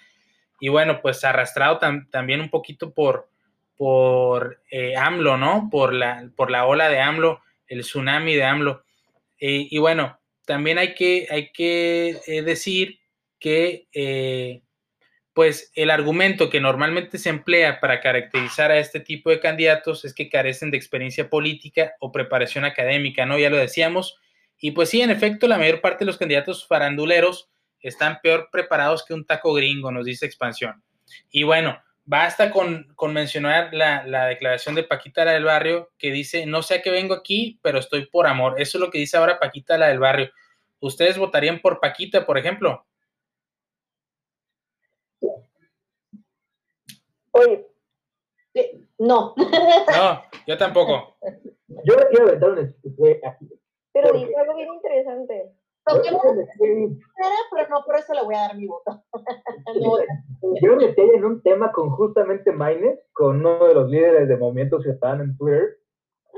Y 0.61 0.69
bueno, 0.69 1.01
pues 1.01 1.23
arrastrado 1.23 1.79
también 2.11 2.39
un 2.39 2.51
poquito 2.51 2.93
por, 2.93 3.27
por 3.75 4.61
eh, 4.69 4.95
AMLO, 4.95 5.35
¿no? 5.37 5.69
Por 5.71 5.91
la, 5.91 6.29
por 6.35 6.51
la 6.51 6.67
ola 6.67 6.87
de 6.87 6.99
AMLO, 6.99 7.41
el 7.65 7.81
tsunami 7.81 8.35
de 8.35 8.43
AMLO. 8.43 8.83
Eh, 9.39 9.67
y 9.71 9.79
bueno, 9.79 10.19
también 10.45 10.77
hay 10.77 10.93
que, 10.93 11.27
hay 11.31 11.51
que 11.51 12.19
eh, 12.27 12.43
decir 12.43 12.99
que 13.39 13.87
pues 15.33 15.71
el 15.73 15.89
argumento 15.89 16.51
que 16.51 16.59
normalmente 16.59 17.17
se 17.17 17.29
emplea 17.29 17.79
para 17.79 17.99
caracterizar 17.99 18.69
a 18.69 18.77
este 18.77 18.99
tipo 18.99 19.31
de 19.31 19.39
candidatos 19.39 20.05
es 20.05 20.13
que 20.13 20.29
carecen 20.29 20.69
de 20.69 20.77
experiencia 20.77 21.27
política 21.27 21.93
o 21.99 22.11
preparación 22.11 22.65
académica, 22.65 23.25
¿no? 23.25 23.39
Ya 23.39 23.49
lo 23.49 23.57
decíamos. 23.57 24.19
Y 24.59 24.71
pues 24.71 24.89
sí, 24.89 25.01
en 25.01 25.09
efecto, 25.09 25.47
la 25.47 25.57
mayor 25.57 25.81
parte 25.81 26.05
de 26.05 26.05
los 26.05 26.19
candidatos 26.19 26.67
faranduleros 26.67 27.50
están 27.87 28.19
peor 28.21 28.49
preparados 28.51 29.05
que 29.05 29.13
un 29.13 29.25
taco 29.25 29.53
gringo, 29.53 29.91
nos 29.91 30.05
dice 30.05 30.25
Expansión. 30.25 30.83
Y 31.29 31.43
bueno, 31.43 31.77
basta 32.05 32.51
con, 32.51 32.93
mencionar 33.09 33.73
la, 33.73 34.05
la, 34.05 34.25
declaración 34.27 34.75
de 34.75 34.83
Paquita 34.83 35.25
la 35.25 35.31
del 35.31 35.45
barrio 35.45 35.91
que 35.97 36.11
dice, 36.11 36.45
no 36.45 36.61
sé 36.61 36.75
a 36.75 36.81
qué 36.81 36.91
vengo 36.91 37.13
aquí, 37.13 37.59
pero 37.61 37.79
estoy 37.79 38.05
por 38.05 38.27
amor. 38.27 38.59
Eso 38.59 38.77
es 38.77 38.81
lo 38.81 38.91
que 38.91 38.97
dice 38.97 39.17
ahora 39.17 39.39
Paquita 39.39 39.77
la 39.77 39.87
del 39.87 39.99
barrio. 39.99 40.31
¿Ustedes 40.79 41.17
votarían 41.17 41.59
por 41.59 41.79
Paquita, 41.79 42.25
por 42.25 42.37
ejemplo? 42.37 42.85
Oye, 47.31 47.67
no. 48.97 49.33
No, 49.37 50.23
yo 50.47 50.57
tampoco. 50.57 51.17
Yo 51.85 51.95
le 51.95 52.07
quiero 52.09 52.27
aventar 52.27 52.49
un 52.49 52.75
Pero 53.93 54.13
dice 54.13 54.35
algo 54.37 54.55
bien 54.55 54.73
interesante. 54.73 55.53
Pero 55.85 57.69
no 57.69 57.83
por 57.85 57.95
eso 57.95 58.13
le 58.13 58.23
voy 58.25 58.35
a 58.35 58.41
dar 58.41 58.57
mi 58.57 58.67
voto. 58.67 59.03
Yo 60.61 60.75
me 60.75 60.87
metí 60.87 61.01
en 61.01 61.25
un 61.25 61.41
tema 61.41 61.71
con 61.71 61.89
justamente 61.91 62.51
Maines, 62.51 62.99
con 63.13 63.37
uno 63.37 63.67
de 63.67 63.73
los 63.73 63.89
líderes 63.89 64.27
de 64.27 64.37
movimientos 64.37 64.83
que 64.83 64.91
estaban 64.91 65.21
en 65.21 65.37
Twitter, 65.37 65.77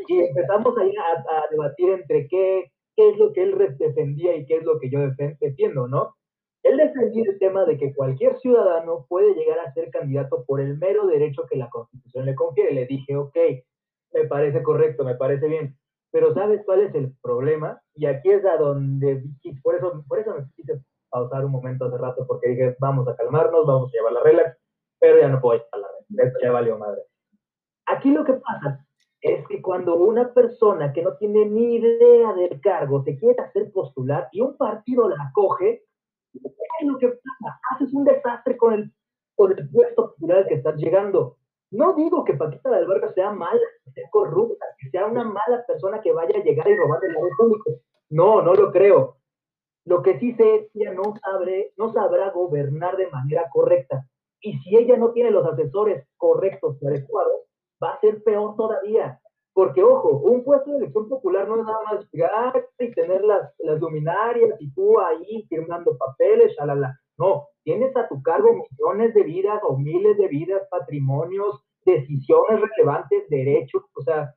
y 0.07 0.19
empezamos 0.19 0.77
ahí 0.77 0.93
a, 0.95 1.19
a 1.37 1.47
debatir 1.49 1.89
entre 1.89 2.27
qué, 2.27 2.71
qué 2.95 3.09
es 3.09 3.17
lo 3.17 3.31
que 3.33 3.43
él 3.43 3.75
defendía 3.77 4.35
y 4.35 4.45
qué 4.45 4.57
es 4.57 4.63
lo 4.63 4.79
que 4.79 4.89
yo 4.89 4.99
defiendo, 5.39 5.87
¿no? 5.87 6.15
Él 6.63 6.77
defendió 6.77 7.29
el 7.29 7.37
tema 7.39 7.65
de 7.65 7.77
que 7.77 7.93
cualquier 7.93 8.37
ciudadano 8.39 9.05
puede 9.09 9.33
llegar 9.35 9.59
a 9.59 9.73
ser 9.73 9.89
candidato 9.91 10.45
por 10.45 10.61
el 10.61 10.77
mero 10.77 11.05
derecho 11.07 11.45
que 11.49 11.57
la 11.57 11.69
Constitución 11.69 12.25
le 12.25 12.35
confiere. 12.35 12.73
Le 12.73 12.85
dije, 12.85 13.17
ok, 13.17 13.37
me 14.13 14.25
parece 14.27 14.63
correcto, 14.63 15.03
me 15.03 15.15
parece 15.15 15.47
bien. 15.47 15.77
Pero 16.13 16.31
¿sabes 16.35 16.61
cuál 16.63 16.81
es 16.81 16.93
el 16.93 17.11
problema? 17.23 17.81
Y 17.95 18.05
aquí 18.05 18.29
es 18.29 18.45
a 18.45 18.57
donde, 18.57 19.23
por 19.63 19.75
eso, 19.75 20.05
por 20.07 20.19
eso 20.19 20.35
me 20.35 20.45
quise 20.55 20.79
pausar 21.09 21.43
un 21.43 21.51
momento 21.51 21.85
hace 21.85 21.97
rato, 21.97 22.25
porque 22.27 22.49
dije, 22.49 22.75
vamos 22.79 23.07
a 23.07 23.15
calmarnos, 23.15 23.65
vamos 23.65 23.91
a 23.91 23.97
llevar 23.97 24.13
la 24.13 24.21
relax, 24.21 24.55
pero 24.99 25.19
ya 25.19 25.27
no 25.27 25.41
puedo 25.41 25.59
llevar 25.59 25.81
la 25.81 25.87
relax, 26.09 26.37
ya 26.43 26.51
valió 26.51 26.77
madre. 26.77 27.01
Aquí 27.87 28.11
lo 28.11 28.23
que 28.23 28.33
pasa 28.33 28.85
es 29.21 29.43
que 29.47 29.59
cuando 29.59 29.95
una 29.95 30.31
persona 30.31 30.93
que 30.93 31.01
no 31.01 31.17
tiene 31.17 31.47
ni 31.47 31.77
idea 31.77 32.33
del 32.33 32.61
cargo 32.61 33.03
se 33.03 33.17
quiere 33.17 33.41
hacer 33.41 33.71
postular 33.71 34.29
y 34.31 34.41
un 34.41 34.55
partido 34.55 35.09
la 35.09 35.15
acoge, 35.29 35.83
¿Qué 36.33 36.85
lo 36.85 36.97
que 36.97 37.07
pasa? 37.07 37.59
Haces 37.71 37.91
un 37.93 38.03
desastre 38.05 38.55
con 38.57 38.73
el, 38.73 38.93
con 39.35 39.57
el 39.57 39.69
puesto 39.69 40.11
cultural 40.11 40.45
que 40.47 40.55
estás 40.55 40.75
llegando. 40.77 41.37
No 41.71 41.93
digo 41.93 42.23
que 42.23 42.33
Paquita 42.33 42.69
del 42.69 42.87
Barrio 42.87 43.11
sea 43.13 43.31
mala, 43.31 43.61
que 43.83 43.91
sea 43.91 44.09
corrupta, 44.11 44.65
que 44.79 44.89
sea 44.89 45.05
una 45.05 45.23
mala 45.23 45.63
persona 45.67 46.01
que 46.01 46.13
vaya 46.13 46.37
a 46.39 46.43
llegar 46.43 46.67
y 46.67 46.75
robar 46.75 47.03
el 47.03 47.13
dinero 47.13 47.35
público. 47.37 47.71
No, 48.09 48.41
no 48.41 48.53
lo 48.53 48.71
creo. 48.71 49.17
Lo 49.85 50.01
que 50.01 50.19
sí 50.19 50.33
sé 50.35 50.55
es 50.55 50.71
que 50.71 50.81
ella 50.81 50.93
no, 50.93 51.13
sabe, 51.21 51.73
no 51.77 51.91
sabrá 51.91 52.31
gobernar 52.31 52.95
de 52.95 53.09
manera 53.09 53.49
correcta. 53.51 54.05
Y 54.39 54.57
si 54.59 54.77
ella 54.77 54.97
no 54.97 55.11
tiene 55.11 55.31
los 55.31 55.45
asesores 55.45 56.07
correctos 56.17 56.77
y 56.81 56.87
adecuados, 56.87 57.41
va 57.81 57.91
a 57.91 57.99
ser 57.99 58.23
peor 58.23 58.55
todavía. 58.55 59.19
Porque, 59.53 59.83
ojo, 59.83 60.09
un 60.09 60.43
puesto 60.43 60.71
de 60.71 60.77
elección 60.77 61.07
popular 61.09 61.47
no 61.47 61.59
es 61.59 61.65
nada 61.65 61.83
más 61.83 62.11
llegar 62.11 62.67
y 62.79 62.91
tener 62.91 63.23
las, 63.23 63.53
las 63.59 63.79
luminarias 63.79 64.59
y 64.59 64.73
tú 64.73 64.99
ahí 64.99 65.45
firmando 65.47 65.97
papeles, 65.97 66.55
shalala. 66.57 66.99
No, 67.17 67.47
tienes 67.63 67.95
a 67.95 68.07
tu 68.07 68.21
cargo 68.23 68.49
millones 68.53 69.13
de 69.13 69.23
vidas 69.23 69.61
o 69.63 69.77
miles 69.77 70.17
de 70.17 70.27
vidas, 70.27 70.63
patrimonios, 70.71 71.62
decisiones 71.85 72.61
relevantes, 72.61 73.29
derechos, 73.29 73.83
o 73.95 74.01
sea, 74.01 74.33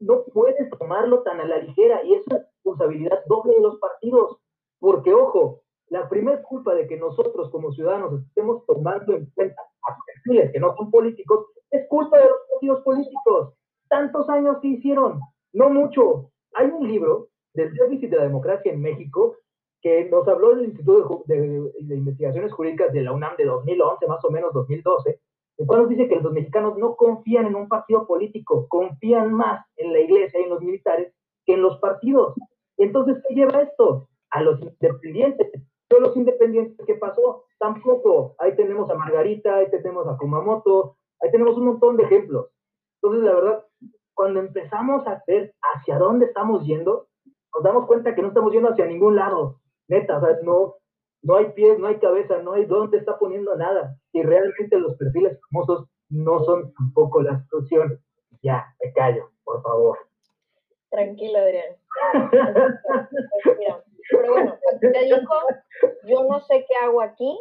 no 0.00 0.24
puedes 0.32 0.70
tomarlo 0.78 1.22
tan 1.22 1.40
a 1.40 1.44
la 1.46 1.58
ligera 1.58 2.02
y 2.04 2.14
es 2.14 2.24
responsabilidad 2.26 3.24
doble 3.26 3.54
de 3.54 3.60
los 3.60 3.78
partidos. 3.78 4.38
Porque, 4.78 5.12
ojo, 5.12 5.62
la 5.88 6.08
primera 6.08 6.40
culpa 6.42 6.74
de 6.74 6.86
que 6.86 6.96
nosotros 6.96 7.50
como 7.50 7.72
ciudadanos 7.72 8.20
estemos 8.22 8.64
tomando 8.66 9.14
en 9.14 9.26
cuenta 9.34 9.60
a 9.88 9.96
perfiles 10.06 10.52
que 10.52 10.60
no 10.60 10.74
son 10.76 10.90
políticos 10.90 11.46
es 11.70 11.86
culpa 11.88 12.18
de 12.18 12.24
los 12.24 12.38
partidos 12.52 12.82
políticos 12.82 13.54
tantos 13.88 14.28
años 14.28 14.58
que 14.60 14.68
hicieron, 14.68 15.20
no 15.52 15.70
mucho. 15.70 16.30
Hay 16.54 16.66
un 16.66 16.86
libro 16.86 17.28
del 17.54 17.72
déficit 17.74 18.10
de 18.10 18.16
la 18.16 18.24
democracia 18.24 18.72
en 18.72 18.80
México 18.80 19.36
que 19.80 20.08
nos 20.10 20.26
habló 20.28 20.54
del 20.54 20.66
Instituto 20.66 21.22
de, 21.26 21.72
Investigaciones 21.78 22.52
Jurídicas 22.52 22.92
de 22.92 23.02
la 23.02 23.12
UNAM 23.12 23.36
de 23.36 23.44
2011, 23.44 24.06
más 24.06 24.24
o 24.24 24.30
menos 24.30 24.52
2012, 24.52 25.20
el 25.58 25.66
cual 25.66 25.80
nos 25.82 25.88
dice 25.90 26.08
que 26.08 26.20
los 26.20 26.32
mexicanos 26.32 26.78
no 26.78 26.94
confían 26.94 27.46
en 27.46 27.56
un 27.56 27.68
partido 27.68 28.06
político, 28.06 28.66
confían 28.68 29.32
más 29.32 29.66
en 29.76 29.92
la 29.92 30.00
iglesia 30.00 30.40
y 30.40 30.44
en 30.44 30.50
los 30.50 30.62
militares 30.62 31.12
que 31.44 31.54
en 31.54 31.62
los 31.62 31.78
partidos. 31.80 32.34
Entonces, 32.76 33.16
¿qué 33.28 33.34
lleva 33.34 33.62
esto? 33.62 34.08
A 34.30 34.42
los 34.42 34.60
independientes. 34.60 35.50
Todos 35.88 36.02
los 36.02 36.16
independientes, 36.16 36.86
¿qué 36.86 36.94
pasó? 36.94 37.44
Tampoco. 37.58 38.36
Ahí 38.38 38.54
tenemos 38.54 38.88
a 38.90 38.94
Margarita, 38.94 39.56
ahí 39.56 39.70
tenemos 39.70 40.06
a 40.06 40.16
Kumamoto, 40.16 40.96
ahí 41.20 41.30
tenemos 41.32 41.56
un 41.56 41.66
montón 41.66 41.96
de 41.96 42.04
ejemplos. 42.04 42.50
Entonces, 43.02 43.24
la 43.24 43.34
verdad, 43.34 43.64
cuando 44.14 44.40
empezamos 44.40 45.06
a 45.06 45.22
ver 45.26 45.54
hacia 45.60 45.98
dónde 45.98 46.26
estamos 46.26 46.64
yendo, 46.64 47.08
nos 47.54 47.64
damos 47.64 47.86
cuenta 47.86 48.14
que 48.14 48.22
no 48.22 48.28
estamos 48.28 48.52
yendo 48.52 48.68
hacia 48.68 48.86
ningún 48.86 49.16
lado. 49.16 49.60
Neta, 49.88 50.18
o 50.18 50.44
no, 50.44 50.74
no 51.22 51.36
hay 51.36 51.52
pies, 51.52 51.78
no 51.78 51.86
hay 51.88 51.98
cabeza, 51.98 52.38
no 52.42 52.52
hay 52.52 52.64
dónde 52.64 52.98
está 52.98 53.18
poniendo 53.18 53.56
nada. 53.56 53.96
Y 54.12 54.22
realmente 54.22 54.78
los 54.78 54.96
perfiles 54.96 55.38
famosos 55.50 55.88
no 56.08 56.44
son 56.44 56.72
tampoco 56.74 57.22
la 57.22 57.44
solución. 57.50 58.00
Ya, 58.42 58.74
me 58.82 58.92
callo, 58.92 59.30
por 59.44 59.62
favor. 59.62 59.98
Tranquilo, 60.90 61.38
Adrián. 61.38 61.76
pero 64.10 64.32
bueno, 64.32 64.58
te 64.80 65.04
dijo, 65.04 65.34
yo 66.04 66.24
no 66.24 66.40
sé 66.40 66.64
qué 66.68 66.74
hago 66.82 67.02
aquí, 67.02 67.38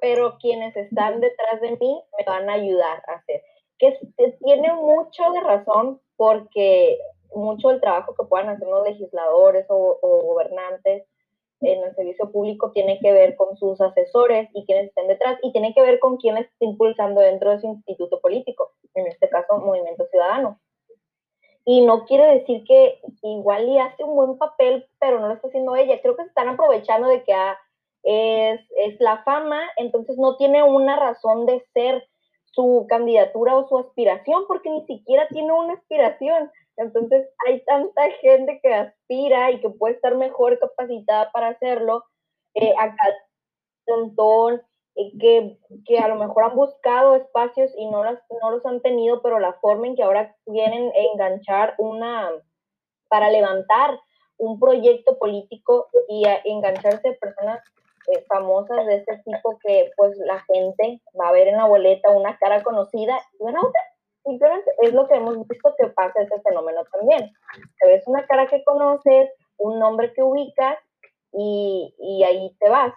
pero 0.00 0.36
quienes 0.38 0.76
están 0.76 1.20
detrás 1.20 1.60
de 1.60 1.76
mí 1.80 2.02
me 2.18 2.24
van 2.26 2.50
a 2.50 2.54
ayudar 2.54 3.02
a 3.08 3.12
hacer 3.14 3.42
que, 3.78 3.98
tiene 4.42 4.72
mucho 4.74 5.22
de 5.32 5.40
razón 5.40 6.00
porque 6.16 6.98
mucho 7.34 7.68
del 7.68 7.80
trabajo 7.80 8.14
que 8.14 8.26
puedan 8.26 8.48
hacer 8.48 8.66
los 8.66 8.84
legisladores 8.84 9.66
o, 9.68 9.98
gobernantes 10.02 11.04
en 11.60 11.82
el 11.82 11.94
servicio 11.94 12.30
público 12.30 12.70
tiene 12.72 12.98
que 13.00 13.12
ver 13.12 13.36
con 13.36 13.56
sus 13.56 13.80
asesores 13.80 14.48
y 14.52 14.64
quienes 14.66 14.88
estén 14.88 15.08
detrás 15.08 15.38
y 15.42 15.52
tiene 15.52 15.74
que 15.74 15.82
ver 15.82 15.98
con 15.98 16.18
quienes 16.18 16.46
está 16.46 16.64
impulsando 16.64 17.20
dentro 17.20 17.50
de 17.50 17.60
su 17.60 17.68
instituto 17.68 18.20
político, 18.20 18.72
en 18.94 19.06
este 19.06 19.28
caso 19.28 19.58
Movimiento 19.58 20.06
Ciudadano. 20.06 20.60
Y 21.64 21.84
no 21.84 22.04
quiere 22.04 22.26
decir 22.38 22.62
que 22.64 23.00
igual 23.22 23.68
y 23.68 23.78
hace 23.78 24.04
un 24.04 24.14
buen 24.14 24.38
papel, 24.38 24.86
pero 25.00 25.18
no 25.18 25.28
lo 25.28 25.34
está 25.34 25.48
haciendo 25.48 25.74
ella. 25.74 26.00
Creo 26.00 26.16
que 26.16 26.22
se 26.22 26.28
están 26.28 26.48
aprovechando 26.48 27.08
de 27.08 27.24
que 27.24 27.32
ah, 27.32 27.58
es, 28.04 28.60
es 28.76 29.00
la 29.00 29.24
fama, 29.24 29.60
entonces 29.76 30.16
no 30.16 30.36
tiene 30.36 30.62
una 30.62 30.96
razón 30.96 31.44
de 31.44 31.64
ser 31.74 32.06
su 32.52 32.86
candidatura 32.88 33.56
o 33.56 33.68
su 33.68 33.78
aspiración, 33.78 34.44
porque 34.46 34.70
ni 34.70 34.86
siquiera 34.86 35.26
tiene 35.28 35.52
una 35.52 35.74
aspiración. 35.74 36.52
Entonces 36.76 37.28
hay 37.46 37.64
tanta 37.64 38.10
gente 38.20 38.60
que 38.62 38.72
aspira 38.72 39.50
y 39.50 39.60
que 39.60 39.70
puede 39.70 39.94
estar 39.94 40.16
mejor 40.16 40.58
capacitada 40.58 41.30
para 41.32 41.48
hacerlo. 41.48 42.04
Eh, 42.54 42.74
acá 42.78 43.04
montón 43.86 44.62
eh, 44.94 45.12
que, 45.18 45.58
que, 45.84 45.98
a 45.98 46.08
lo 46.08 46.16
mejor 46.16 46.44
han 46.44 46.56
buscado 46.56 47.16
espacios 47.16 47.70
y 47.76 47.86
no, 47.86 48.04
las, 48.04 48.18
no 48.42 48.50
los 48.50 48.64
han 48.66 48.80
tenido, 48.80 49.22
pero 49.22 49.38
la 49.38 49.52
forma 49.54 49.86
en 49.86 49.96
que 49.96 50.02
ahora 50.02 50.34
quieren 50.44 50.90
enganchar 50.94 51.74
una, 51.78 52.30
para 53.08 53.30
levantar 53.30 53.98
un 54.38 54.58
proyecto 54.58 55.18
político 55.18 55.88
y 56.08 56.24
engancharse 56.44 57.12
personas 57.14 57.62
eh, 58.12 58.24
famosas 58.28 58.86
de 58.86 58.96
este 58.96 59.18
tipo 59.24 59.58
que 59.64 59.90
pues 59.96 60.16
la 60.18 60.40
gente 60.52 61.00
va 61.18 61.28
a 61.28 61.32
ver 61.32 61.48
en 61.48 61.56
la 61.56 61.66
boleta 61.66 62.10
una 62.10 62.36
cara 62.38 62.62
conocida 62.62 63.18
y 63.38 63.42
una 63.42 63.60
otra 63.60 63.80
simplemente 64.26 64.70
es 64.82 64.92
lo 64.92 65.08
que 65.08 65.14
hemos 65.14 65.48
visto 65.48 65.74
que 65.78 65.86
pasa 65.88 66.20
ese 66.20 66.40
fenómeno 66.42 66.84
también. 66.92 67.32
Te 67.80 67.88
ves 67.88 68.06
una 68.06 68.26
cara 68.26 68.46
que 68.48 68.62
conoces, 68.64 69.30
un 69.56 69.78
nombre 69.78 70.12
que 70.12 70.22
ubicas 70.22 70.76
y, 71.32 71.94
y 71.98 72.24
ahí 72.24 72.54
te 72.58 72.68
vas, 72.68 72.92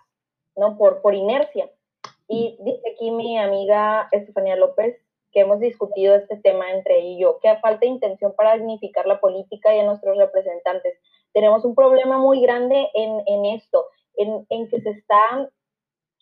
¿no? 0.56 0.78
Por, 0.78 1.02
por 1.02 1.14
inercia. 1.14 1.70
Y 2.28 2.58
dice 2.60 2.82
aquí 2.94 3.12
mi 3.12 3.38
amiga 3.38 4.08
Estefanía 4.12 4.56
López 4.56 4.98
que 5.32 5.42
hemos 5.42 5.60
discutido 5.60 6.16
este 6.16 6.38
tema 6.38 6.72
entre 6.72 7.00
ella 7.00 7.10
y 7.10 7.20
yo, 7.22 7.40
que 7.40 7.56
falta 7.58 7.82
de 7.82 7.88
intención 7.88 8.34
para 8.36 8.56
dignificar 8.56 9.06
la 9.06 9.20
política 9.20 9.76
y 9.76 9.80
a 9.80 9.84
nuestros 9.84 10.18
representantes. 10.18 10.98
Tenemos 11.34 11.64
un 11.66 11.76
problema 11.76 12.18
muy 12.18 12.42
grande 12.42 12.90
en, 12.96 13.22
en 13.28 13.46
esto, 13.46 13.86
en, 14.16 14.46
en, 14.50 14.68
que 14.70 14.82
se 14.82 14.90
está 14.90 15.50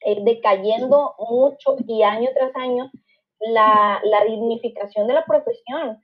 eh, 0.02 0.24
decayendo 0.24 1.15
mucho 1.20 1.78
y 1.88 2.04
año 2.04 2.30
tras 2.34 2.54
año 2.58 2.91
la, 3.39 4.00
la 4.04 4.23
dignificación 4.26 5.08
de 5.08 5.13
la 5.13 5.26
profesión. 5.26 6.02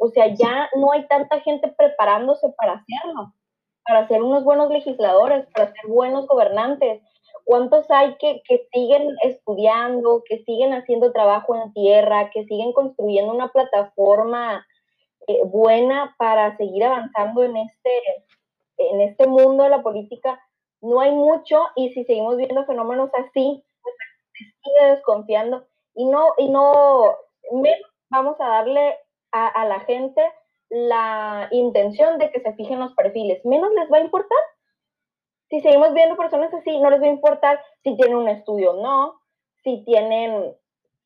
o 0.00 0.08
sea, 0.08 0.34
ya 0.34 0.70
no 0.74 0.92
hay 0.92 1.06
tanta 1.06 1.40
gente 1.40 1.68
preparándose 1.76 2.48
para 2.56 2.74
hacerlo, 2.74 3.32
para 3.84 4.08
ser 4.08 4.22
unos 4.22 4.44
buenos 4.44 4.70
legisladores, 4.70 5.46
para 5.54 5.72
ser 5.72 5.86
buenos 5.88 6.26
gobernantes. 6.26 7.02
¿Cuántos 7.44 7.90
hay 7.90 8.14
que, 8.16 8.40
que 8.46 8.68
siguen 8.72 9.16
estudiando, 9.22 10.22
que 10.28 10.44
siguen 10.44 10.72
haciendo 10.72 11.12
trabajo 11.12 11.56
en 11.56 11.72
tierra, 11.72 12.30
que 12.30 12.44
siguen 12.44 12.72
construyendo 12.72 13.32
una 13.32 13.48
plataforma 13.48 14.64
eh, 15.26 15.40
buena 15.44 16.14
para 16.18 16.56
seguir 16.56 16.84
avanzando 16.84 17.42
en 17.42 17.56
este, 17.56 17.90
en 18.78 19.00
este 19.00 19.26
mundo 19.26 19.64
de 19.64 19.70
la 19.70 19.82
política? 19.82 20.40
No 20.80 21.00
hay 21.00 21.10
mucho 21.12 21.66
y 21.74 21.92
si 21.92 22.04
seguimos 22.04 22.36
viendo 22.36 22.64
fenómenos 22.64 23.10
así, 23.14 23.64
pues 23.82 23.94
sigue 24.62 24.90
desconfiando 24.90 25.66
y 25.94 26.04
no, 26.06 26.28
y 26.38 26.48
no 26.48 27.16
vamos 28.10 28.40
a 28.40 28.48
darle 28.48 28.96
a, 29.32 29.64
la 29.66 29.80
gente 29.80 30.22
la 30.68 31.48
intención 31.50 32.18
de 32.18 32.30
que 32.30 32.40
se 32.40 32.52
fijen 32.54 32.80
los 32.80 32.94
perfiles, 32.94 33.44
menos 33.44 33.72
les 33.74 33.90
va 33.90 33.98
a 33.98 34.02
importar. 34.02 34.38
Si 35.48 35.60
seguimos 35.60 35.92
viendo 35.92 36.16
personas 36.16 36.52
así, 36.54 36.78
no 36.78 36.90
les 36.90 37.00
va 37.00 37.06
a 37.06 37.10
importar 37.10 37.60
si 37.82 37.96
tienen 37.96 38.16
un 38.16 38.28
estudio 38.28 38.72
o 38.72 38.82
no, 38.82 39.20
si 39.62 39.84
tienen 39.84 40.54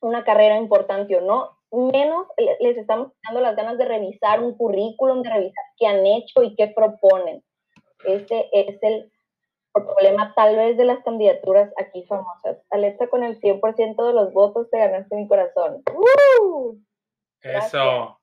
una 0.01 0.25
carrera 0.25 0.57
importante 0.57 1.17
o 1.17 1.21
no, 1.21 1.57
menos 1.73 2.29
les 2.61 2.77
estamos 2.77 3.13
dando 3.25 3.41
las 3.41 3.57
ganas 3.57 3.77
de 3.79 3.85
revisar 3.85 4.41
un 4.41 4.57
currículum, 4.57 5.23
de 5.23 5.31
revisar 5.31 5.65
qué 5.79 5.87
han 5.87 6.07
hecho 6.07 6.43
y 6.43 6.55
qué 6.55 6.69
proponen. 6.69 7.43
Ese 8.05 8.49
es 8.53 8.81
el 8.83 9.13
problema 9.85 10.33
tal 10.35 10.57
vez 10.57 10.77
de 10.77 10.85
las 10.85 11.03
candidaturas 11.05 11.73
aquí 11.79 12.05
famosas. 12.05 12.59
Alexa, 12.71 13.09
con 13.09 13.23
el 13.23 13.41
100% 13.41 14.07
de 14.07 14.13
los 14.13 14.33
votos 14.33 14.71
te 14.71 14.79
ganaste 14.79 15.17
mi 15.17 15.29
corazón. 15.29 15.83
Eso, 17.41 18.19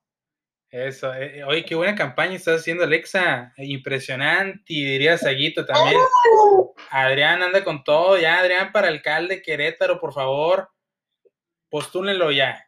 eso. 0.70 1.14
Eh, 1.14 1.38
eh, 1.38 1.44
oye, 1.44 1.64
qué 1.64 1.74
buena 1.74 1.94
campaña 1.94 2.34
estás 2.34 2.60
haciendo, 2.60 2.84
Alexa. 2.84 3.52
Impresionante. 3.56 4.62
Y 4.66 4.84
diría 4.84 5.16
Saguito 5.18 5.64
también. 5.64 6.00
Adrián 6.90 7.42
anda 7.42 7.62
con 7.64 7.84
todo. 7.84 8.18
Ya, 8.18 8.38
Adrián, 8.38 8.72
para 8.72 8.88
alcalde 8.88 9.42
Querétaro, 9.42 10.00
por 10.00 10.12
favor. 10.12 10.68
Postúlenlo 11.70 12.30
ya. 12.30 12.66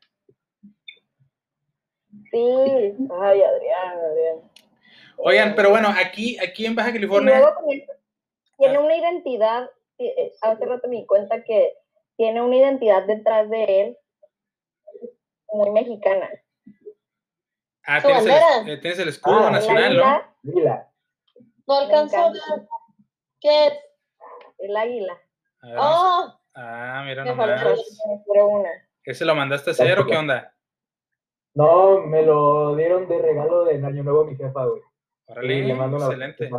Sí, 2.30 2.38
ay, 2.40 3.42
Adrián, 3.42 3.98
Adrián. 3.98 4.50
Oigan, 5.18 5.54
pero 5.54 5.70
bueno, 5.70 5.88
aquí, 5.88 6.38
aquí 6.38 6.66
en 6.66 6.74
Baja 6.74 6.92
California 6.92 7.42
tiene 8.58 8.78
una 8.78 8.96
identidad, 8.96 9.70
eh, 9.98 10.32
hace 10.42 10.64
rato 10.64 10.88
me 10.88 10.96
di 10.96 11.06
cuenta 11.06 11.42
que 11.44 11.74
tiene 12.16 12.40
una 12.42 12.56
identidad 12.56 13.04
detrás 13.06 13.48
de 13.50 13.64
él 13.64 13.98
muy 15.52 15.70
mexicana. 15.70 16.28
Ah, 17.86 18.00
tienes 18.02 18.24
el, 18.24 18.68
eh, 18.68 18.76
tienes 18.78 18.98
el, 18.98 19.08
escudo 19.08 19.46
ah, 19.46 19.50
nacional, 19.50 19.96
¿no? 19.96 20.22
No 21.66 21.74
alcanzó 21.74 22.16
a 22.26 22.32
¿Qué 23.40 23.66
es? 23.66 23.72
El 24.58 24.76
águila. 24.76 25.20
Oh. 25.76 26.34
Ah, 26.54 27.02
mira 27.04 27.24
nomás. 27.24 27.78
¿Ese 29.04 29.24
lo 29.24 29.34
mandaste 29.34 29.70
a 29.70 29.72
hacer 29.72 29.98
o 29.98 30.06
qué 30.06 30.16
onda? 30.16 30.52
No, 31.54 32.00
me 32.00 32.22
lo 32.22 32.74
dieron 32.74 33.08
de 33.08 33.18
regalo 33.18 33.64
de 33.64 33.74
Año 33.76 34.02
Nuevo 34.02 34.24
mi 34.24 34.36
jefa, 34.36 34.64
güey. 34.64 34.82
Órale, 35.26 35.70
excelente. 35.70 36.50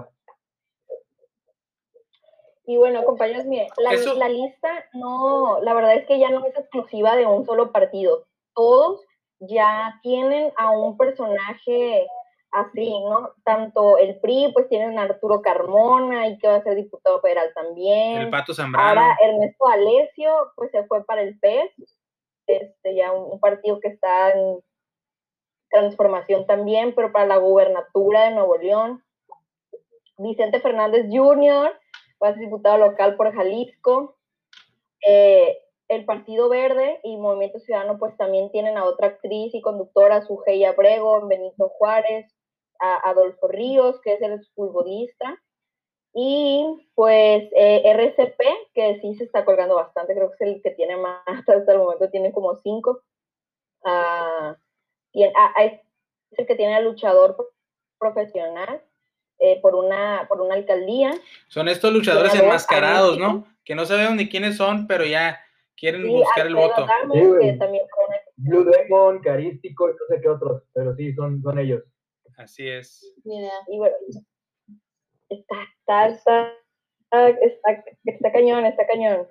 Y 2.67 2.75
bueno, 2.75 3.05
compañeros, 3.05 3.45
miren, 3.45 3.69
la, 3.77 3.93
la, 4.15 4.27
lista 4.27 4.69
no, 4.91 5.61
la 5.61 5.73
verdad 5.73 5.95
es 5.95 6.05
que 6.05 6.19
ya 6.19 6.29
no 6.29 6.45
es 6.45 6.53
exclusiva 6.57 7.15
de 7.15 7.25
un 7.25 7.45
solo 7.45 7.71
partido. 7.71 8.25
Todos 8.53 9.05
ya 9.39 9.97
tienen 10.03 10.51
a 10.57 10.71
un 10.71 10.97
personaje 10.97 12.05
así, 12.51 12.89
¿no? 12.89 13.31
Tanto 13.45 13.97
el 13.97 14.19
PRI, 14.19 14.51
pues 14.53 14.67
tienen 14.67 14.99
a 14.99 15.03
Arturo 15.03 15.41
Carmona 15.41 16.27
y 16.27 16.37
que 16.39 16.49
va 16.49 16.55
a 16.55 16.63
ser 16.63 16.75
diputado 16.75 17.21
federal 17.21 17.51
también. 17.55 18.17
El 18.17 18.29
Pato 18.29 18.53
Zambrano. 18.53 18.89
Ahora 18.89 19.17
Ernesto 19.23 19.65
Alesio, 19.67 20.51
pues 20.57 20.69
se 20.71 20.83
fue 20.87 21.05
para 21.05 21.21
el 21.21 21.39
PES, 21.39 21.71
este, 22.47 22.95
ya 22.95 23.13
un, 23.13 23.39
partido 23.39 23.79
que 23.79 23.87
está 23.89 24.31
en 24.31 24.59
transformación 25.69 26.45
también, 26.45 26.93
pero 26.95 27.13
para 27.13 27.27
la 27.27 27.37
gubernatura 27.37 28.25
de 28.25 28.31
Nuevo 28.31 28.57
León. 28.57 29.01
Vicente 30.17 30.59
Fernández 30.59 31.05
Jr., 31.09 31.71
ser 32.19 32.37
diputado 32.37 32.77
local 32.77 33.15
por 33.15 33.33
Jalisco. 33.33 34.17
Eh, 35.07 35.57
el 35.87 36.05
Partido 36.05 36.49
Verde 36.49 36.99
y 37.03 37.17
Movimiento 37.17 37.59
Ciudadano 37.59 37.97
pues 37.97 38.15
también 38.17 38.51
tienen 38.51 38.77
a 38.77 38.83
otra 38.83 39.07
actriz 39.07 39.53
y 39.55 39.61
conductora, 39.61 40.21
Sugeya 40.21 40.73
Brego, 40.73 41.25
Benito 41.27 41.69
Juárez, 41.69 42.25
a 42.79 43.09
Adolfo 43.09 43.47
Ríos, 43.47 43.99
que 44.01 44.13
es 44.13 44.21
el 44.21 44.45
futbolista, 44.53 45.39
y 46.13 46.89
pues 46.95 47.49
eh, 47.55 47.83
RCP, 47.85 48.41
que 48.73 48.99
sí 49.01 49.15
se 49.15 49.25
está 49.25 49.45
colgando 49.45 49.75
bastante, 49.75 50.15
creo 50.15 50.29
que 50.31 50.35
es 50.45 50.55
el 50.55 50.61
que 50.61 50.71
tiene 50.71 50.97
más, 50.97 51.21
hasta 51.27 51.71
el 51.71 51.77
momento 51.77 52.09
tiene 52.09 52.31
como 52.31 52.55
cinco. 52.55 53.01
Ah, 53.83 54.57
ah, 55.35 55.63
es 55.63 55.79
el 56.31 56.47
que 56.47 56.55
tiene 56.55 56.75
al 56.75 56.85
luchador 56.85 57.37
profesional. 57.99 58.81
Eh, 59.39 59.59
por, 59.61 59.75
una, 59.75 60.25
por 60.27 60.41
una 60.41 60.55
alcaldía. 60.55 61.11
Son 61.47 61.67
estos 61.67 61.93
luchadores 61.93 62.33
enmascarados, 62.33 63.19
¿no? 63.19 63.45
Que 63.63 63.75
no 63.75 63.85
sabemos 63.85 64.15
ni 64.15 64.27
quiénes 64.27 64.57
son, 64.57 64.87
pero 64.87 65.05
ya 65.05 65.39
quieren 65.75 66.07
buscar 66.07 66.47
el 66.47 66.55
voto. 66.55 66.87
Blue 68.35 68.63
Demon, 68.63 69.19
Carístico, 69.19 69.87
no 69.87 69.93
sé 70.09 70.21
qué 70.21 70.29
otros, 70.29 70.63
pero 70.73 70.95
sí, 70.95 71.13
son, 71.13 71.41
son 71.41 71.59
ellos. 71.59 71.83
Así 72.37 72.67
es. 72.67 73.15
Y 73.25 73.77
bueno, 73.77 73.95
está, 75.29 75.55
está, 75.79 76.07
está, 76.07 77.29
está, 78.05 78.31
cañón, 78.31 78.65
está 78.65 78.85
cañón. 78.85 79.27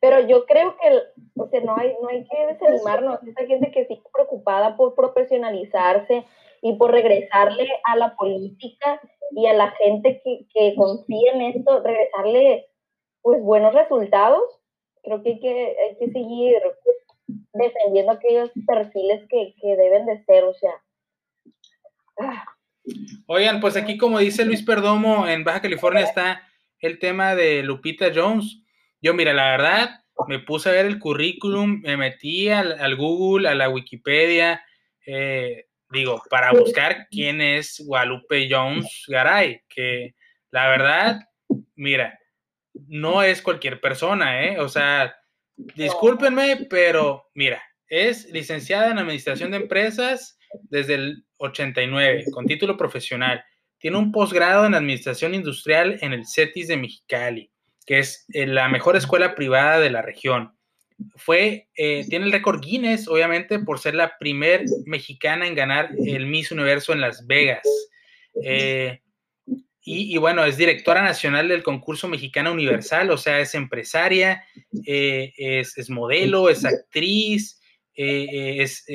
Pero 0.00 0.20
yo 0.20 0.46
creo 0.46 0.76
que, 0.76 1.02
o 1.36 1.48
sea, 1.48 1.60
no 1.60 1.76
hay, 1.76 1.96
no 2.00 2.08
hay 2.08 2.24
que 2.24 2.46
desanimarnos. 2.46 3.20
Esa 3.26 3.46
gente 3.46 3.72
que 3.72 3.86
sí 3.86 4.00
preocupada 4.12 4.76
por 4.76 4.94
profesionalizarse, 4.94 6.24
y 6.64 6.76
por 6.76 6.92
regresarle 6.92 7.68
a 7.84 7.94
la 7.94 8.16
política 8.16 8.98
y 9.32 9.46
a 9.46 9.52
la 9.52 9.70
gente 9.72 10.22
que, 10.24 10.46
que 10.52 10.74
confía 10.74 11.32
en 11.34 11.42
esto, 11.42 11.82
regresarle 11.82 12.66
pues 13.20 13.42
buenos 13.42 13.74
resultados. 13.74 14.42
Creo 15.02 15.22
que 15.22 15.32
hay 15.32 15.40
que, 15.40 15.76
hay 15.78 15.98
que 15.98 16.10
seguir 16.10 16.56
defendiendo 17.52 18.12
aquellos 18.12 18.50
perfiles 18.66 19.28
que, 19.28 19.54
que 19.60 19.76
deben 19.76 20.06
de 20.06 20.24
ser, 20.24 20.44
o 20.44 20.54
sea. 20.54 20.72
Oigan, 23.26 23.60
pues 23.60 23.76
aquí 23.76 23.98
como 23.98 24.18
dice 24.18 24.46
Luis 24.46 24.62
Perdomo, 24.62 25.28
en 25.28 25.44
Baja 25.44 25.60
California 25.60 26.02
está 26.02 26.48
el 26.78 26.98
tema 26.98 27.34
de 27.34 27.62
Lupita 27.62 28.06
Jones. 28.14 28.62
Yo, 29.02 29.12
mira, 29.12 29.34
la 29.34 29.50
verdad, 29.50 29.90
me 30.28 30.38
puse 30.38 30.70
a 30.70 30.72
ver 30.72 30.86
el 30.86 30.98
currículum, 30.98 31.82
me 31.82 31.98
metí 31.98 32.48
al, 32.48 32.96
Google, 32.96 33.50
a 33.50 33.54
la 33.54 33.68
Wikipedia, 33.68 34.64
eh, 35.06 35.66
digo, 35.94 36.22
para 36.28 36.52
buscar 36.52 37.06
quién 37.10 37.40
es 37.40 37.82
Guadalupe 37.86 38.48
Jones 38.50 39.04
Garay, 39.08 39.62
que 39.68 40.14
la 40.50 40.68
verdad, 40.68 41.20
mira, 41.74 42.18
no 42.88 43.22
es 43.22 43.40
cualquier 43.40 43.80
persona, 43.80 44.44
¿eh? 44.44 44.58
O 44.60 44.68
sea, 44.68 45.16
discúlpenme, 45.56 46.66
pero 46.68 47.30
mira, 47.34 47.62
es 47.88 48.26
licenciada 48.30 48.90
en 48.90 48.98
Administración 48.98 49.50
de 49.50 49.58
Empresas 49.58 50.38
desde 50.64 50.94
el 50.94 51.24
89, 51.38 52.24
con 52.32 52.46
título 52.46 52.76
profesional. 52.76 53.44
Tiene 53.78 53.98
un 53.98 54.12
posgrado 54.12 54.66
en 54.66 54.74
Administración 54.74 55.34
Industrial 55.34 55.98
en 56.00 56.12
el 56.12 56.26
CETIS 56.26 56.68
de 56.68 56.76
Mexicali, 56.76 57.50
que 57.86 57.98
es 57.98 58.24
eh, 58.32 58.46
la 58.46 58.68
mejor 58.68 58.96
escuela 58.96 59.34
privada 59.34 59.78
de 59.78 59.90
la 59.90 60.02
región. 60.02 60.53
Fue, 61.16 61.68
eh, 61.76 62.04
tiene 62.08 62.26
el 62.26 62.32
récord 62.32 62.60
Guinness, 62.60 63.08
obviamente, 63.08 63.58
por 63.58 63.78
ser 63.78 63.94
la 63.94 64.16
primer 64.18 64.64
mexicana 64.86 65.46
en 65.46 65.54
ganar 65.54 65.90
el 66.06 66.26
Miss 66.26 66.52
Universo 66.52 66.92
en 66.92 67.00
Las 67.00 67.26
Vegas. 67.26 67.66
Eh, 68.42 69.00
y, 69.86 70.16
bueno, 70.16 70.46
es 70.46 70.56
directora 70.56 71.02
nacional 71.02 71.48
del 71.48 71.62
concurso 71.62 72.08
Mexicana 72.08 72.50
Universal, 72.50 73.10
o 73.10 73.18
sea, 73.18 73.40
es 73.40 73.54
empresaria, 73.54 74.42
es, 74.86 75.76
es, 75.76 75.90
modelo, 75.90 76.48
es 76.48 76.64
actriz, 76.64 77.60
es, 77.94 78.86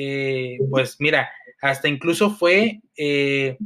pues 0.68 0.96
mira, 0.98 1.30
hasta 1.60 1.88
incluso 1.88 2.30
fue, 2.30 2.80
eh, 2.96 3.56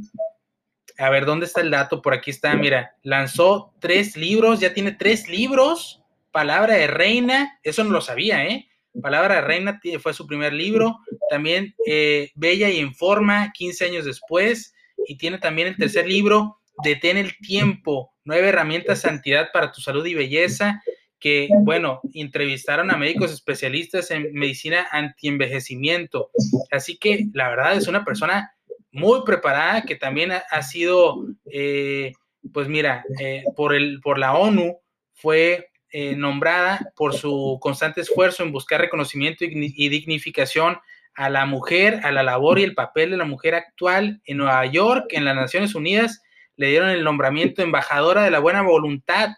a 0.97 1.09
ver, 1.09 1.25
¿dónde 1.25 1.45
está 1.45 1.61
el 1.61 1.71
dato? 1.71 2.01
Por 2.01 2.13
aquí 2.13 2.31
está, 2.31 2.55
mira, 2.55 2.95
lanzó 3.03 3.73
tres 3.79 4.17
libros, 4.17 4.59
ya 4.59 4.73
tiene 4.73 4.91
tres 4.91 5.29
libros, 5.29 6.01
Palabra 6.35 6.75
de 6.75 6.87
Reina, 6.87 7.59
eso 7.63 7.85
no 7.85 7.91
lo 7.91 8.01
sabía, 8.01 8.45
¿eh? 8.45 8.67
Palabra 9.01 9.35
de 9.35 9.41
Reina 9.41 9.79
fue 10.01 10.13
su 10.13 10.27
primer 10.27 10.51
libro, 10.51 10.99
también 11.29 11.73
eh, 11.87 12.31
Bella 12.35 12.69
y 12.69 12.79
en 12.79 12.93
Forma, 12.93 13.53
15 13.53 13.85
años 13.85 14.03
después, 14.03 14.73
y 15.07 15.15
tiene 15.15 15.37
también 15.37 15.69
el 15.69 15.77
tercer 15.77 16.05
libro, 16.09 16.59
Detén 16.83 17.15
el 17.15 17.37
Tiempo, 17.37 18.11
Nueve 18.25 18.49
Herramientas 18.49 18.99
Santidad 18.99 19.47
para 19.53 19.71
tu 19.71 19.79
Salud 19.79 20.05
y 20.05 20.13
Belleza, 20.13 20.83
que, 21.21 21.47
bueno, 21.61 22.01
entrevistaron 22.13 22.91
a 22.91 22.97
médicos 22.97 23.31
especialistas 23.31 24.11
en 24.11 24.33
medicina 24.33 24.89
antienvejecimiento. 24.91 26.31
Así 26.69 26.97
que 26.97 27.27
la 27.33 27.47
verdad 27.47 27.77
es 27.77 27.87
una 27.87 28.03
persona 28.03 28.51
muy 28.91 29.21
preparada 29.25 29.83
que 29.83 29.95
también 29.95 30.33
ha, 30.33 30.61
sido, 30.63 31.27
eh, 31.45 32.11
pues 32.51 32.67
mira, 32.67 33.05
eh, 33.21 33.45
por, 33.55 33.73
el, 33.73 34.01
por 34.01 34.19
la 34.19 34.33
ONU 34.33 34.81
fue 35.13 35.69
eh, 35.97 36.15
nombrada 36.15 36.91
por 36.95 37.13
su 37.13 37.57
constante 37.61 38.01
esfuerzo 38.01 38.43
en 38.43 38.51
buscar 38.51 38.81
reconocimiento 38.81 39.45
y 39.45 39.89
dignificación 39.89 40.77
a 41.13 41.29
la 41.29 41.45
mujer, 41.45 42.01
a 42.03 42.11
la 42.11 42.23
labor 42.23 42.59
y 42.59 42.63
el 42.63 42.75
papel 42.75 43.11
de 43.11 43.17
la 43.17 43.25
mujer 43.25 43.55
actual 43.55 44.21
en 44.25 44.37
Nueva 44.37 44.65
York, 44.65 45.05
en 45.11 45.23
las 45.23 45.35
Naciones 45.35 45.75
Unidas, 45.75 46.21
le 46.57 46.67
dieron 46.67 46.89
el 46.89 47.03
nombramiento 47.03 47.61
embajadora 47.61 48.23
de 48.23 48.31
la 48.31 48.39
buena 48.39 48.61
voluntad 48.61 49.29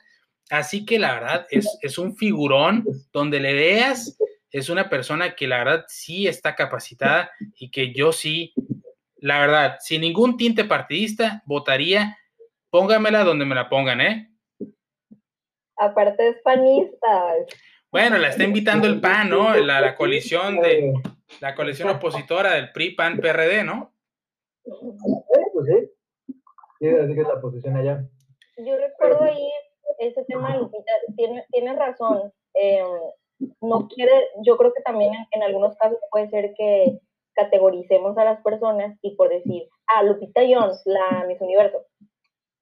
Así 0.50 0.86
que 0.86 0.98
la 0.98 1.14
verdad 1.14 1.48
es, 1.50 1.98
un 1.98 2.16
figurón 2.16 2.86
donde 3.12 3.40
le 3.40 3.54
veas, 3.54 4.18
es 4.52 4.70
una 4.70 4.90
persona 4.90 5.36
que 5.36 5.48
la 5.48 5.58
verdad 5.58 5.86
sí 5.88 6.28
está 6.28 6.56
capacitada 6.56 7.32
y 7.58 7.70
que 7.70 7.94
yo 7.94 8.14
sí, 8.14 8.54
la 9.18 9.40
verdad, 9.40 9.78
sin 9.82 10.02
ningún 10.02 10.38
tinte 10.38 10.64
partidista, 10.64 11.44
votaría, 11.46 12.18
póngamela 12.70 13.24
donde 13.26 13.46
me 13.46 13.56
la 13.56 13.68
pongan, 13.68 14.00
¿eh? 14.00 14.30
Aparte 15.78 16.30
es 16.30 16.42
panista. 16.42 17.36
Bueno, 17.92 18.18
la 18.18 18.30
está 18.30 18.44
invitando 18.44 18.88
el 18.88 19.00
PAN, 19.00 19.30
¿no? 19.30 19.56
La, 19.56 19.80
la 19.80 19.96
coalición 19.96 20.60
de 20.60 20.94
la 21.40 21.56
coalición 21.56 21.90
opositora 21.90 22.54
del 22.54 22.72
PRI, 22.72 22.96
PAN, 22.96 23.18
PRD, 23.18 23.64
¿no? 23.64 23.94
Pues 24.64 25.68
sí. 25.68 26.34
Quiere 26.80 27.14
que 27.14 27.22
la 27.22 27.42
posición 27.42 27.78
allá. 27.78 28.04
Yo 28.58 28.78
recuerdo 28.78 29.24
ahí 29.24 29.50
ese 30.00 30.24
tema 30.26 30.54
de 30.54 30.60
Lupita, 30.60 30.92
tiene, 31.16 31.46
tiene 31.52 31.76
razón. 31.76 32.32
Eh, 32.54 32.84
no 33.62 33.88
quiere, 33.88 34.12
yo 34.44 34.58
creo 34.58 34.74
que 34.74 34.82
también 34.82 35.14
en, 35.32 35.44
algunos 35.44 35.76
casos 35.78 36.00
puede 36.12 36.30
ser 36.30 36.54
que 36.58 37.00
categoricemos 37.34 38.18
a 38.18 38.26
las 38.26 38.42
personas 38.42 38.98
y 39.02 39.16
por 39.16 39.30
decir, 39.30 39.70
ah, 39.88 40.04
Lupita 40.04 40.42
Jones, 40.42 40.82
la 40.86 41.26
Miss 41.28 41.40
Universo, 41.40 41.86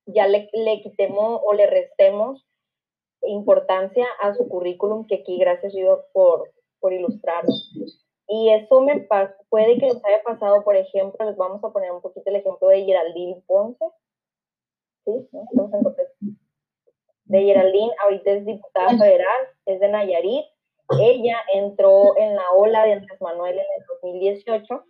ya 0.05 0.27
le, 0.27 0.49
le 0.53 0.81
quitemos 0.81 1.41
o 1.43 1.53
le 1.53 1.67
restemos 1.67 2.45
importancia 3.27 4.05
a 4.21 4.33
su 4.33 4.47
currículum, 4.47 5.07
que 5.07 5.15
aquí 5.15 5.37
gracias 5.37 5.73
yo 5.73 6.05
por, 6.13 6.51
por 6.79 6.93
ilustrarlo. 6.93 7.51
Y 8.27 8.49
eso 8.49 8.81
me 8.81 9.07
puede 9.49 9.77
que 9.77 9.85
les 9.85 10.05
haya 10.05 10.23
pasado, 10.23 10.63
por 10.63 10.75
ejemplo, 10.75 11.25
les 11.25 11.37
vamos 11.37 11.63
a 11.63 11.69
poner 11.69 11.91
un 11.91 12.01
poquito 12.01 12.29
el 12.29 12.37
ejemplo 12.37 12.67
de 12.69 12.83
Geraldine 12.83 13.43
Ponce. 13.45 13.85
¿Sí? 15.05 15.29
¿No? 15.31 15.69
En 15.71 15.83
de 17.25 17.41
Geraldine, 17.41 17.91
ahorita 18.03 18.31
es 18.31 18.45
diputada 18.45 18.97
federal, 18.97 19.47
es 19.65 19.79
de 19.79 19.87
Nayarit. 19.87 20.45
Ella 20.99 21.37
entró 21.53 22.15
en 22.17 22.35
la 22.35 22.51
ola 22.51 22.85
de 22.85 22.93
Andrés 22.93 23.19
Manuel 23.19 23.57
en 23.57 23.65
el 23.77 23.85
2018. 24.01 24.85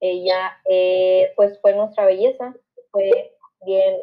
Ella, 0.00 0.58
eh, 0.68 1.32
pues, 1.36 1.60
fue 1.60 1.74
nuestra 1.74 2.06
belleza, 2.06 2.54
fue 2.90 3.36
bien 3.64 4.02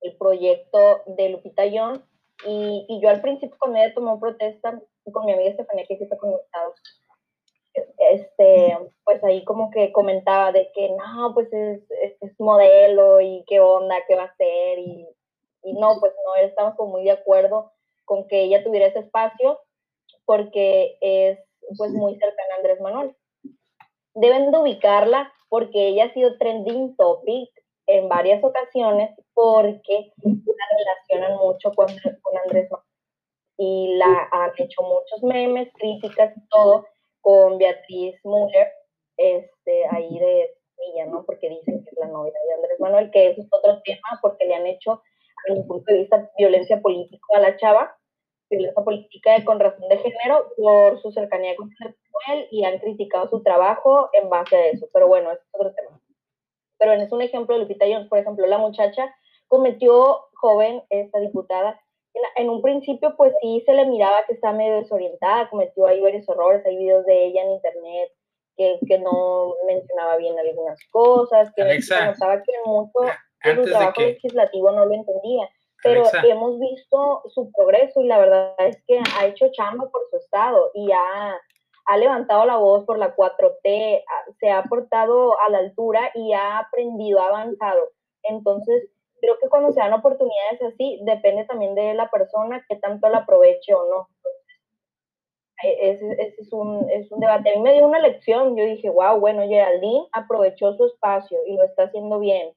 el 0.00 0.16
proyecto 0.16 1.02
de 1.06 1.30
Lupita 1.30 1.66
Young. 1.66 2.00
Y, 2.44 3.00
yo 3.00 3.08
al 3.08 3.20
principio 3.20 3.56
cuando 3.58 3.78
ella 3.78 3.94
tomó 3.94 4.20
protesta 4.20 4.80
con 5.12 5.24
mi 5.24 5.32
amiga 5.32 5.50
Estefanía, 5.50 5.86
que 5.86 5.94
está 5.94 6.16
conectado, 6.16 6.74
este, 7.98 8.78
pues 9.04 9.22
ahí 9.24 9.44
como 9.44 9.70
que 9.70 9.92
comentaba 9.92 10.52
de 10.52 10.70
que 10.74 10.90
no, 10.90 11.32
pues 11.34 11.52
es, 11.52 11.82
es, 12.02 12.16
es 12.20 12.40
modelo 12.40 13.20
y 13.20 13.44
qué 13.46 13.60
onda, 13.60 13.96
qué 14.06 14.16
va 14.16 14.22
a 14.22 14.26
hacer 14.26 14.78
y 14.78 15.06
y 15.66 15.72
no, 15.72 15.98
pues 15.98 16.12
no 16.24 16.36
estamos 16.36 16.76
como 16.76 16.92
muy 16.92 17.04
de 17.04 17.10
acuerdo 17.10 17.72
con 18.04 18.28
que 18.28 18.44
ella 18.44 18.62
tuviera 18.62 18.86
ese 18.86 19.00
espacio 19.00 19.58
porque 20.24 20.96
es 21.00 21.38
pues 21.76 21.90
muy 21.90 22.14
cercana 22.14 22.54
a 22.54 22.56
Andrés 22.58 22.80
Manuel. 22.80 23.16
Deben 24.14 24.52
de 24.52 24.58
ubicarla 24.58 25.32
porque 25.48 25.88
ella 25.88 26.04
ha 26.04 26.14
sido 26.14 26.38
trending 26.38 26.96
topic 26.96 27.50
en 27.86 28.08
varias 28.08 28.42
ocasiones 28.42 29.10
porque 29.34 30.12
la 30.22 30.66
relacionan 30.78 31.38
mucho 31.38 31.72
con, 31.72 31.88
Andrés 31.88 32.70
Manuel 32.70 32.86
y 33.58 33.96
la 33.96 34.28
han 34.32 34.52
hecho 34.58 34.82
muchos 34.82 35.22
memes, 35.22 35.72
críticas 35.74 36.36
y 36.36 36.48
todo 36.48 36.86
con 37.20 37.58
Beatriz 37.58 38.16
Müller, 38.24 38.68
este, 39.16 39.86
ahí 39.90 40.18
de 40.18 40.54
ella, 40.92 41.06
¿no? 41.06 41.24
Porque 41.24 41.48
dicen 41.48 41.82
que 41.82 41.90
es 41.90 41.98
la 41.98 42.06
novia 42.06 42.32
de 42.32 42.54
Andrés 42.54 42.80
Manuel, 42.80 43.10
que 43.10 43.28
eso 43.28 43.40
es 43.40 43.48
otro 43.50 43.80
tema 43.82 44.18
porque 44.20 44.44
le 44.44 44.54
han 44.54 44.66
hecho 44.66 45.02
desde 45.46 45.60
mi 45.60 45.66
punto 45.66 45.92
de 45.92 46.00
vista, 46.00 46.30
violencia 46.36 46.80
política 46.80 47.24
a 47.34 47.40
la 47.40 47.56
chava, 47.56 47.96
violencia 48.50 48.82
política 48.82 49.44
con 49.44 49.60
razón 49.60 49.88
de 49.88 49.98
género 49.98 50.52
por 50.56 51.00
su 51.00 51.10
cercanía 51.12 51.56
con 51.56 51.70
él 52.32 52.48
y 52.50 52.64
han 52.64 52.78
criticado 52.78 53.28
su 53.28 53.42
trabajo 53.42 54.08
en 54.12 54.28
base 54.28 54.56
a 54.56 54.66
eso. 54.66 54.88
Pero 54.92 55.08
bueno, 55.08 55.32
es 55.32 55.38
otro 55.52 55.72
tema. 55.74 56.00
Pero 56.78 56.92
es 56.92 57.10
un 57.12 57.22
ejemplo 57.22 57.54
de 57.54 57.62
Lupita 57.62 57.86
Jones, 57.86 58.08
por 58.08 58.18
ejemplo, 58.18 58.46
la 58.46 58.58
muchacha 58.58 59.14
cometió, 59.48 60.26
joven, 60.34 60.82
esta 60.90 61.20
diputada, 61.20 61.80
en 62.36 62.50
un 62.50 62.62
principio 62.62 63.14
pues 63.16 63.32
sí 63.40 63.62
se 63.66 63.72
le 63.74 63.86
miraba 63.86 64.24
que 64.26 64.34
estaba 64.34 64.56
medio 64.56 64.76
desorientada, 64.76 65.48
cometió 65.50 65.86
ahí 65.86 66.00
varios 66.00 66.28
errores, 66.28 66.64
hay 66.64 66.76
videos 66.76 67.04
de 67.06 67.26
ella 67.26 67.42
en 67.42 67.52
internet 67.52 68.12
que, 68.56 68.78
que 68.86 68.98
no 68.98 69.54
mencionaba 69.66 70.16
bien 70.16 70.38
algunas 70.38 70.78
cosas, 70.90 71.52
que 71.54 71.62
Alexa, 71.62 72.06
notaba 72.06 72.42
que 72.42 72.52
mucho 72.64 72.90
su 73.42 73.64
trabajo 73.64 74.00
legislativo 74.00 74.72
no 74.72 74.86
lo 74.86 74.94
entendía, 74.94 75.48
pero 75.82 76.04
hemos 76.24 76.58
visto 76.58 77.22
su 77.28 77.50
progreso 77.52 78.00
y 78.00 78.06
la 78.06 78.18
verdad 78.18 78.54
es 78.58 78.82
que 78.86 79.00
ha 79.16 79.26
hecho 79.26 79.50
chamba 79.52 79.88
por 79.90 80.02
su 80.10 80.16
estado 80.16 80.70
y 80.74 80.90
ha, 80.90 81.38
ha 81.86 81.96
levantado 81.96 82.44
la 82.46 82.56
voz 82.56 82.84
por 82.84 82.98
la 82.98 83.14
4T, 83.14 84.04
se 84.38 84.50
ha 84.50 84.62
portado 84.64 85.38
a 85.40 85.50
la 85.50 85.58
altura 85.58 86.10
y 86.14 86.32
ha 86.32 86.58
aprendido, 86.58 87.20
ha 87.20 87.28
avanzado. 87.28 87.90
Entonces, 88.24 88.88
creo 89.20 89.38
que 89.40 89.48
cuando 89.48 89.72
se 89.72 89.80
dan 89.80 89.92
oportunidades 89.92 90.62
así, 90.62 91.00
depende 91.02 91.44
también 91.44 91.74
de 91.74 91.94
la 91.94 92.10
persona 92.10 92.64
que 92.68 92.76
tanto 92.76 93.08
la 93.08 93.18
aproveche 93.18 93.74
o 93.74 93.88
no. 93.88 94.08
E, 95.62 95.90
ese, 95.90 96.34
es, 96.38 96.52
un, 96.52 96.90
es 96.90 97.10
un 97.10 97.20
debate. 97.20 97.50
A 97.50 97.54
mí 97.56 97.62
me 97.62 97.72
dio 97.72 97.86
una 97.86 98.00
lección, 98.00 98.56
yo 98.56 98.64
dije, 98.64 98.90
wow, 98.90 99.18
bueno, 99.18 99.46
Geraldine 99.46 100.06
aprovechó 100.12 100.74
su 100.74 100.86
espacio 100.86 101.38
y 101.46 101.56
lo 101.56 101.64
está 101.64 101.84
haciendo 101.84 102.18
bien 102.18 102.52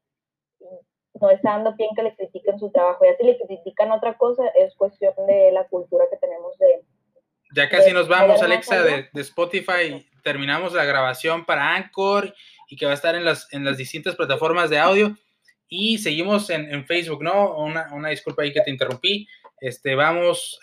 no 1.21 1.29
está 1.29 1.51
dando 1.51 1.73
bien 1.73 1.89
que 1.95 2.03
le 2.03 2.15
critiquen 2.15 2.59
su 2.59 2.69
trabajo. 2.71 3.05
Ya 3.05 3.15
si 3.17 3.23
le 3.23 3.37
critican 3.37 3.91
otra 3.91 4.17
cosa, 4.17 4.47
es 4.49 4.75
cuestión 4.75 5.13
de 5.27 5.51
la 5.51 5.67
cultura 5.67 6.05
que 6.09 6.17
tenemos 6.17 6.57
de... 6.57 6.83
Ya 7.51 7.69
casi 7.69 7.91
nos 7.91 8.07
vamos, 8.07 8.41
Alexa, 8.41 8.81
de, 8.83 9.09
Spotify. 9.15 10.05
Terminamos 10.23 10.73
la 10.73 10.85
grabación 10.85 11.45
para 11.45 11.75
Anchor 11.75 12.33
y 12.67 12.75
que 12.75 12.85
va 12.85 12.91
a 12.91 12.95
estar 12.95 13.15
en 13.15 13.25
las, 13.25 13.51
en 13.51 13.65
las 13.65 13.77
distintas 13.77 14.15
plataformas 14.15 14.69
de 14.69 14.79
audio. 14.79 15.17
Y 15.67 15.97
seguimos 15.99 16.49
en, 16.49 16.71
en 16.73 16.85
Facebook, 16.85 17.23
¿no? 17.23 17.55
Una, 17.57 17.93
una 17.93 18.09
disculpa 18.09 18.43
ahí 18.43 18.53
que 18.53 18.61
te 18.61 18.71
interrumpí. 18.71 19.27
Este, 19.61 19.95
vamos 19.95 20.57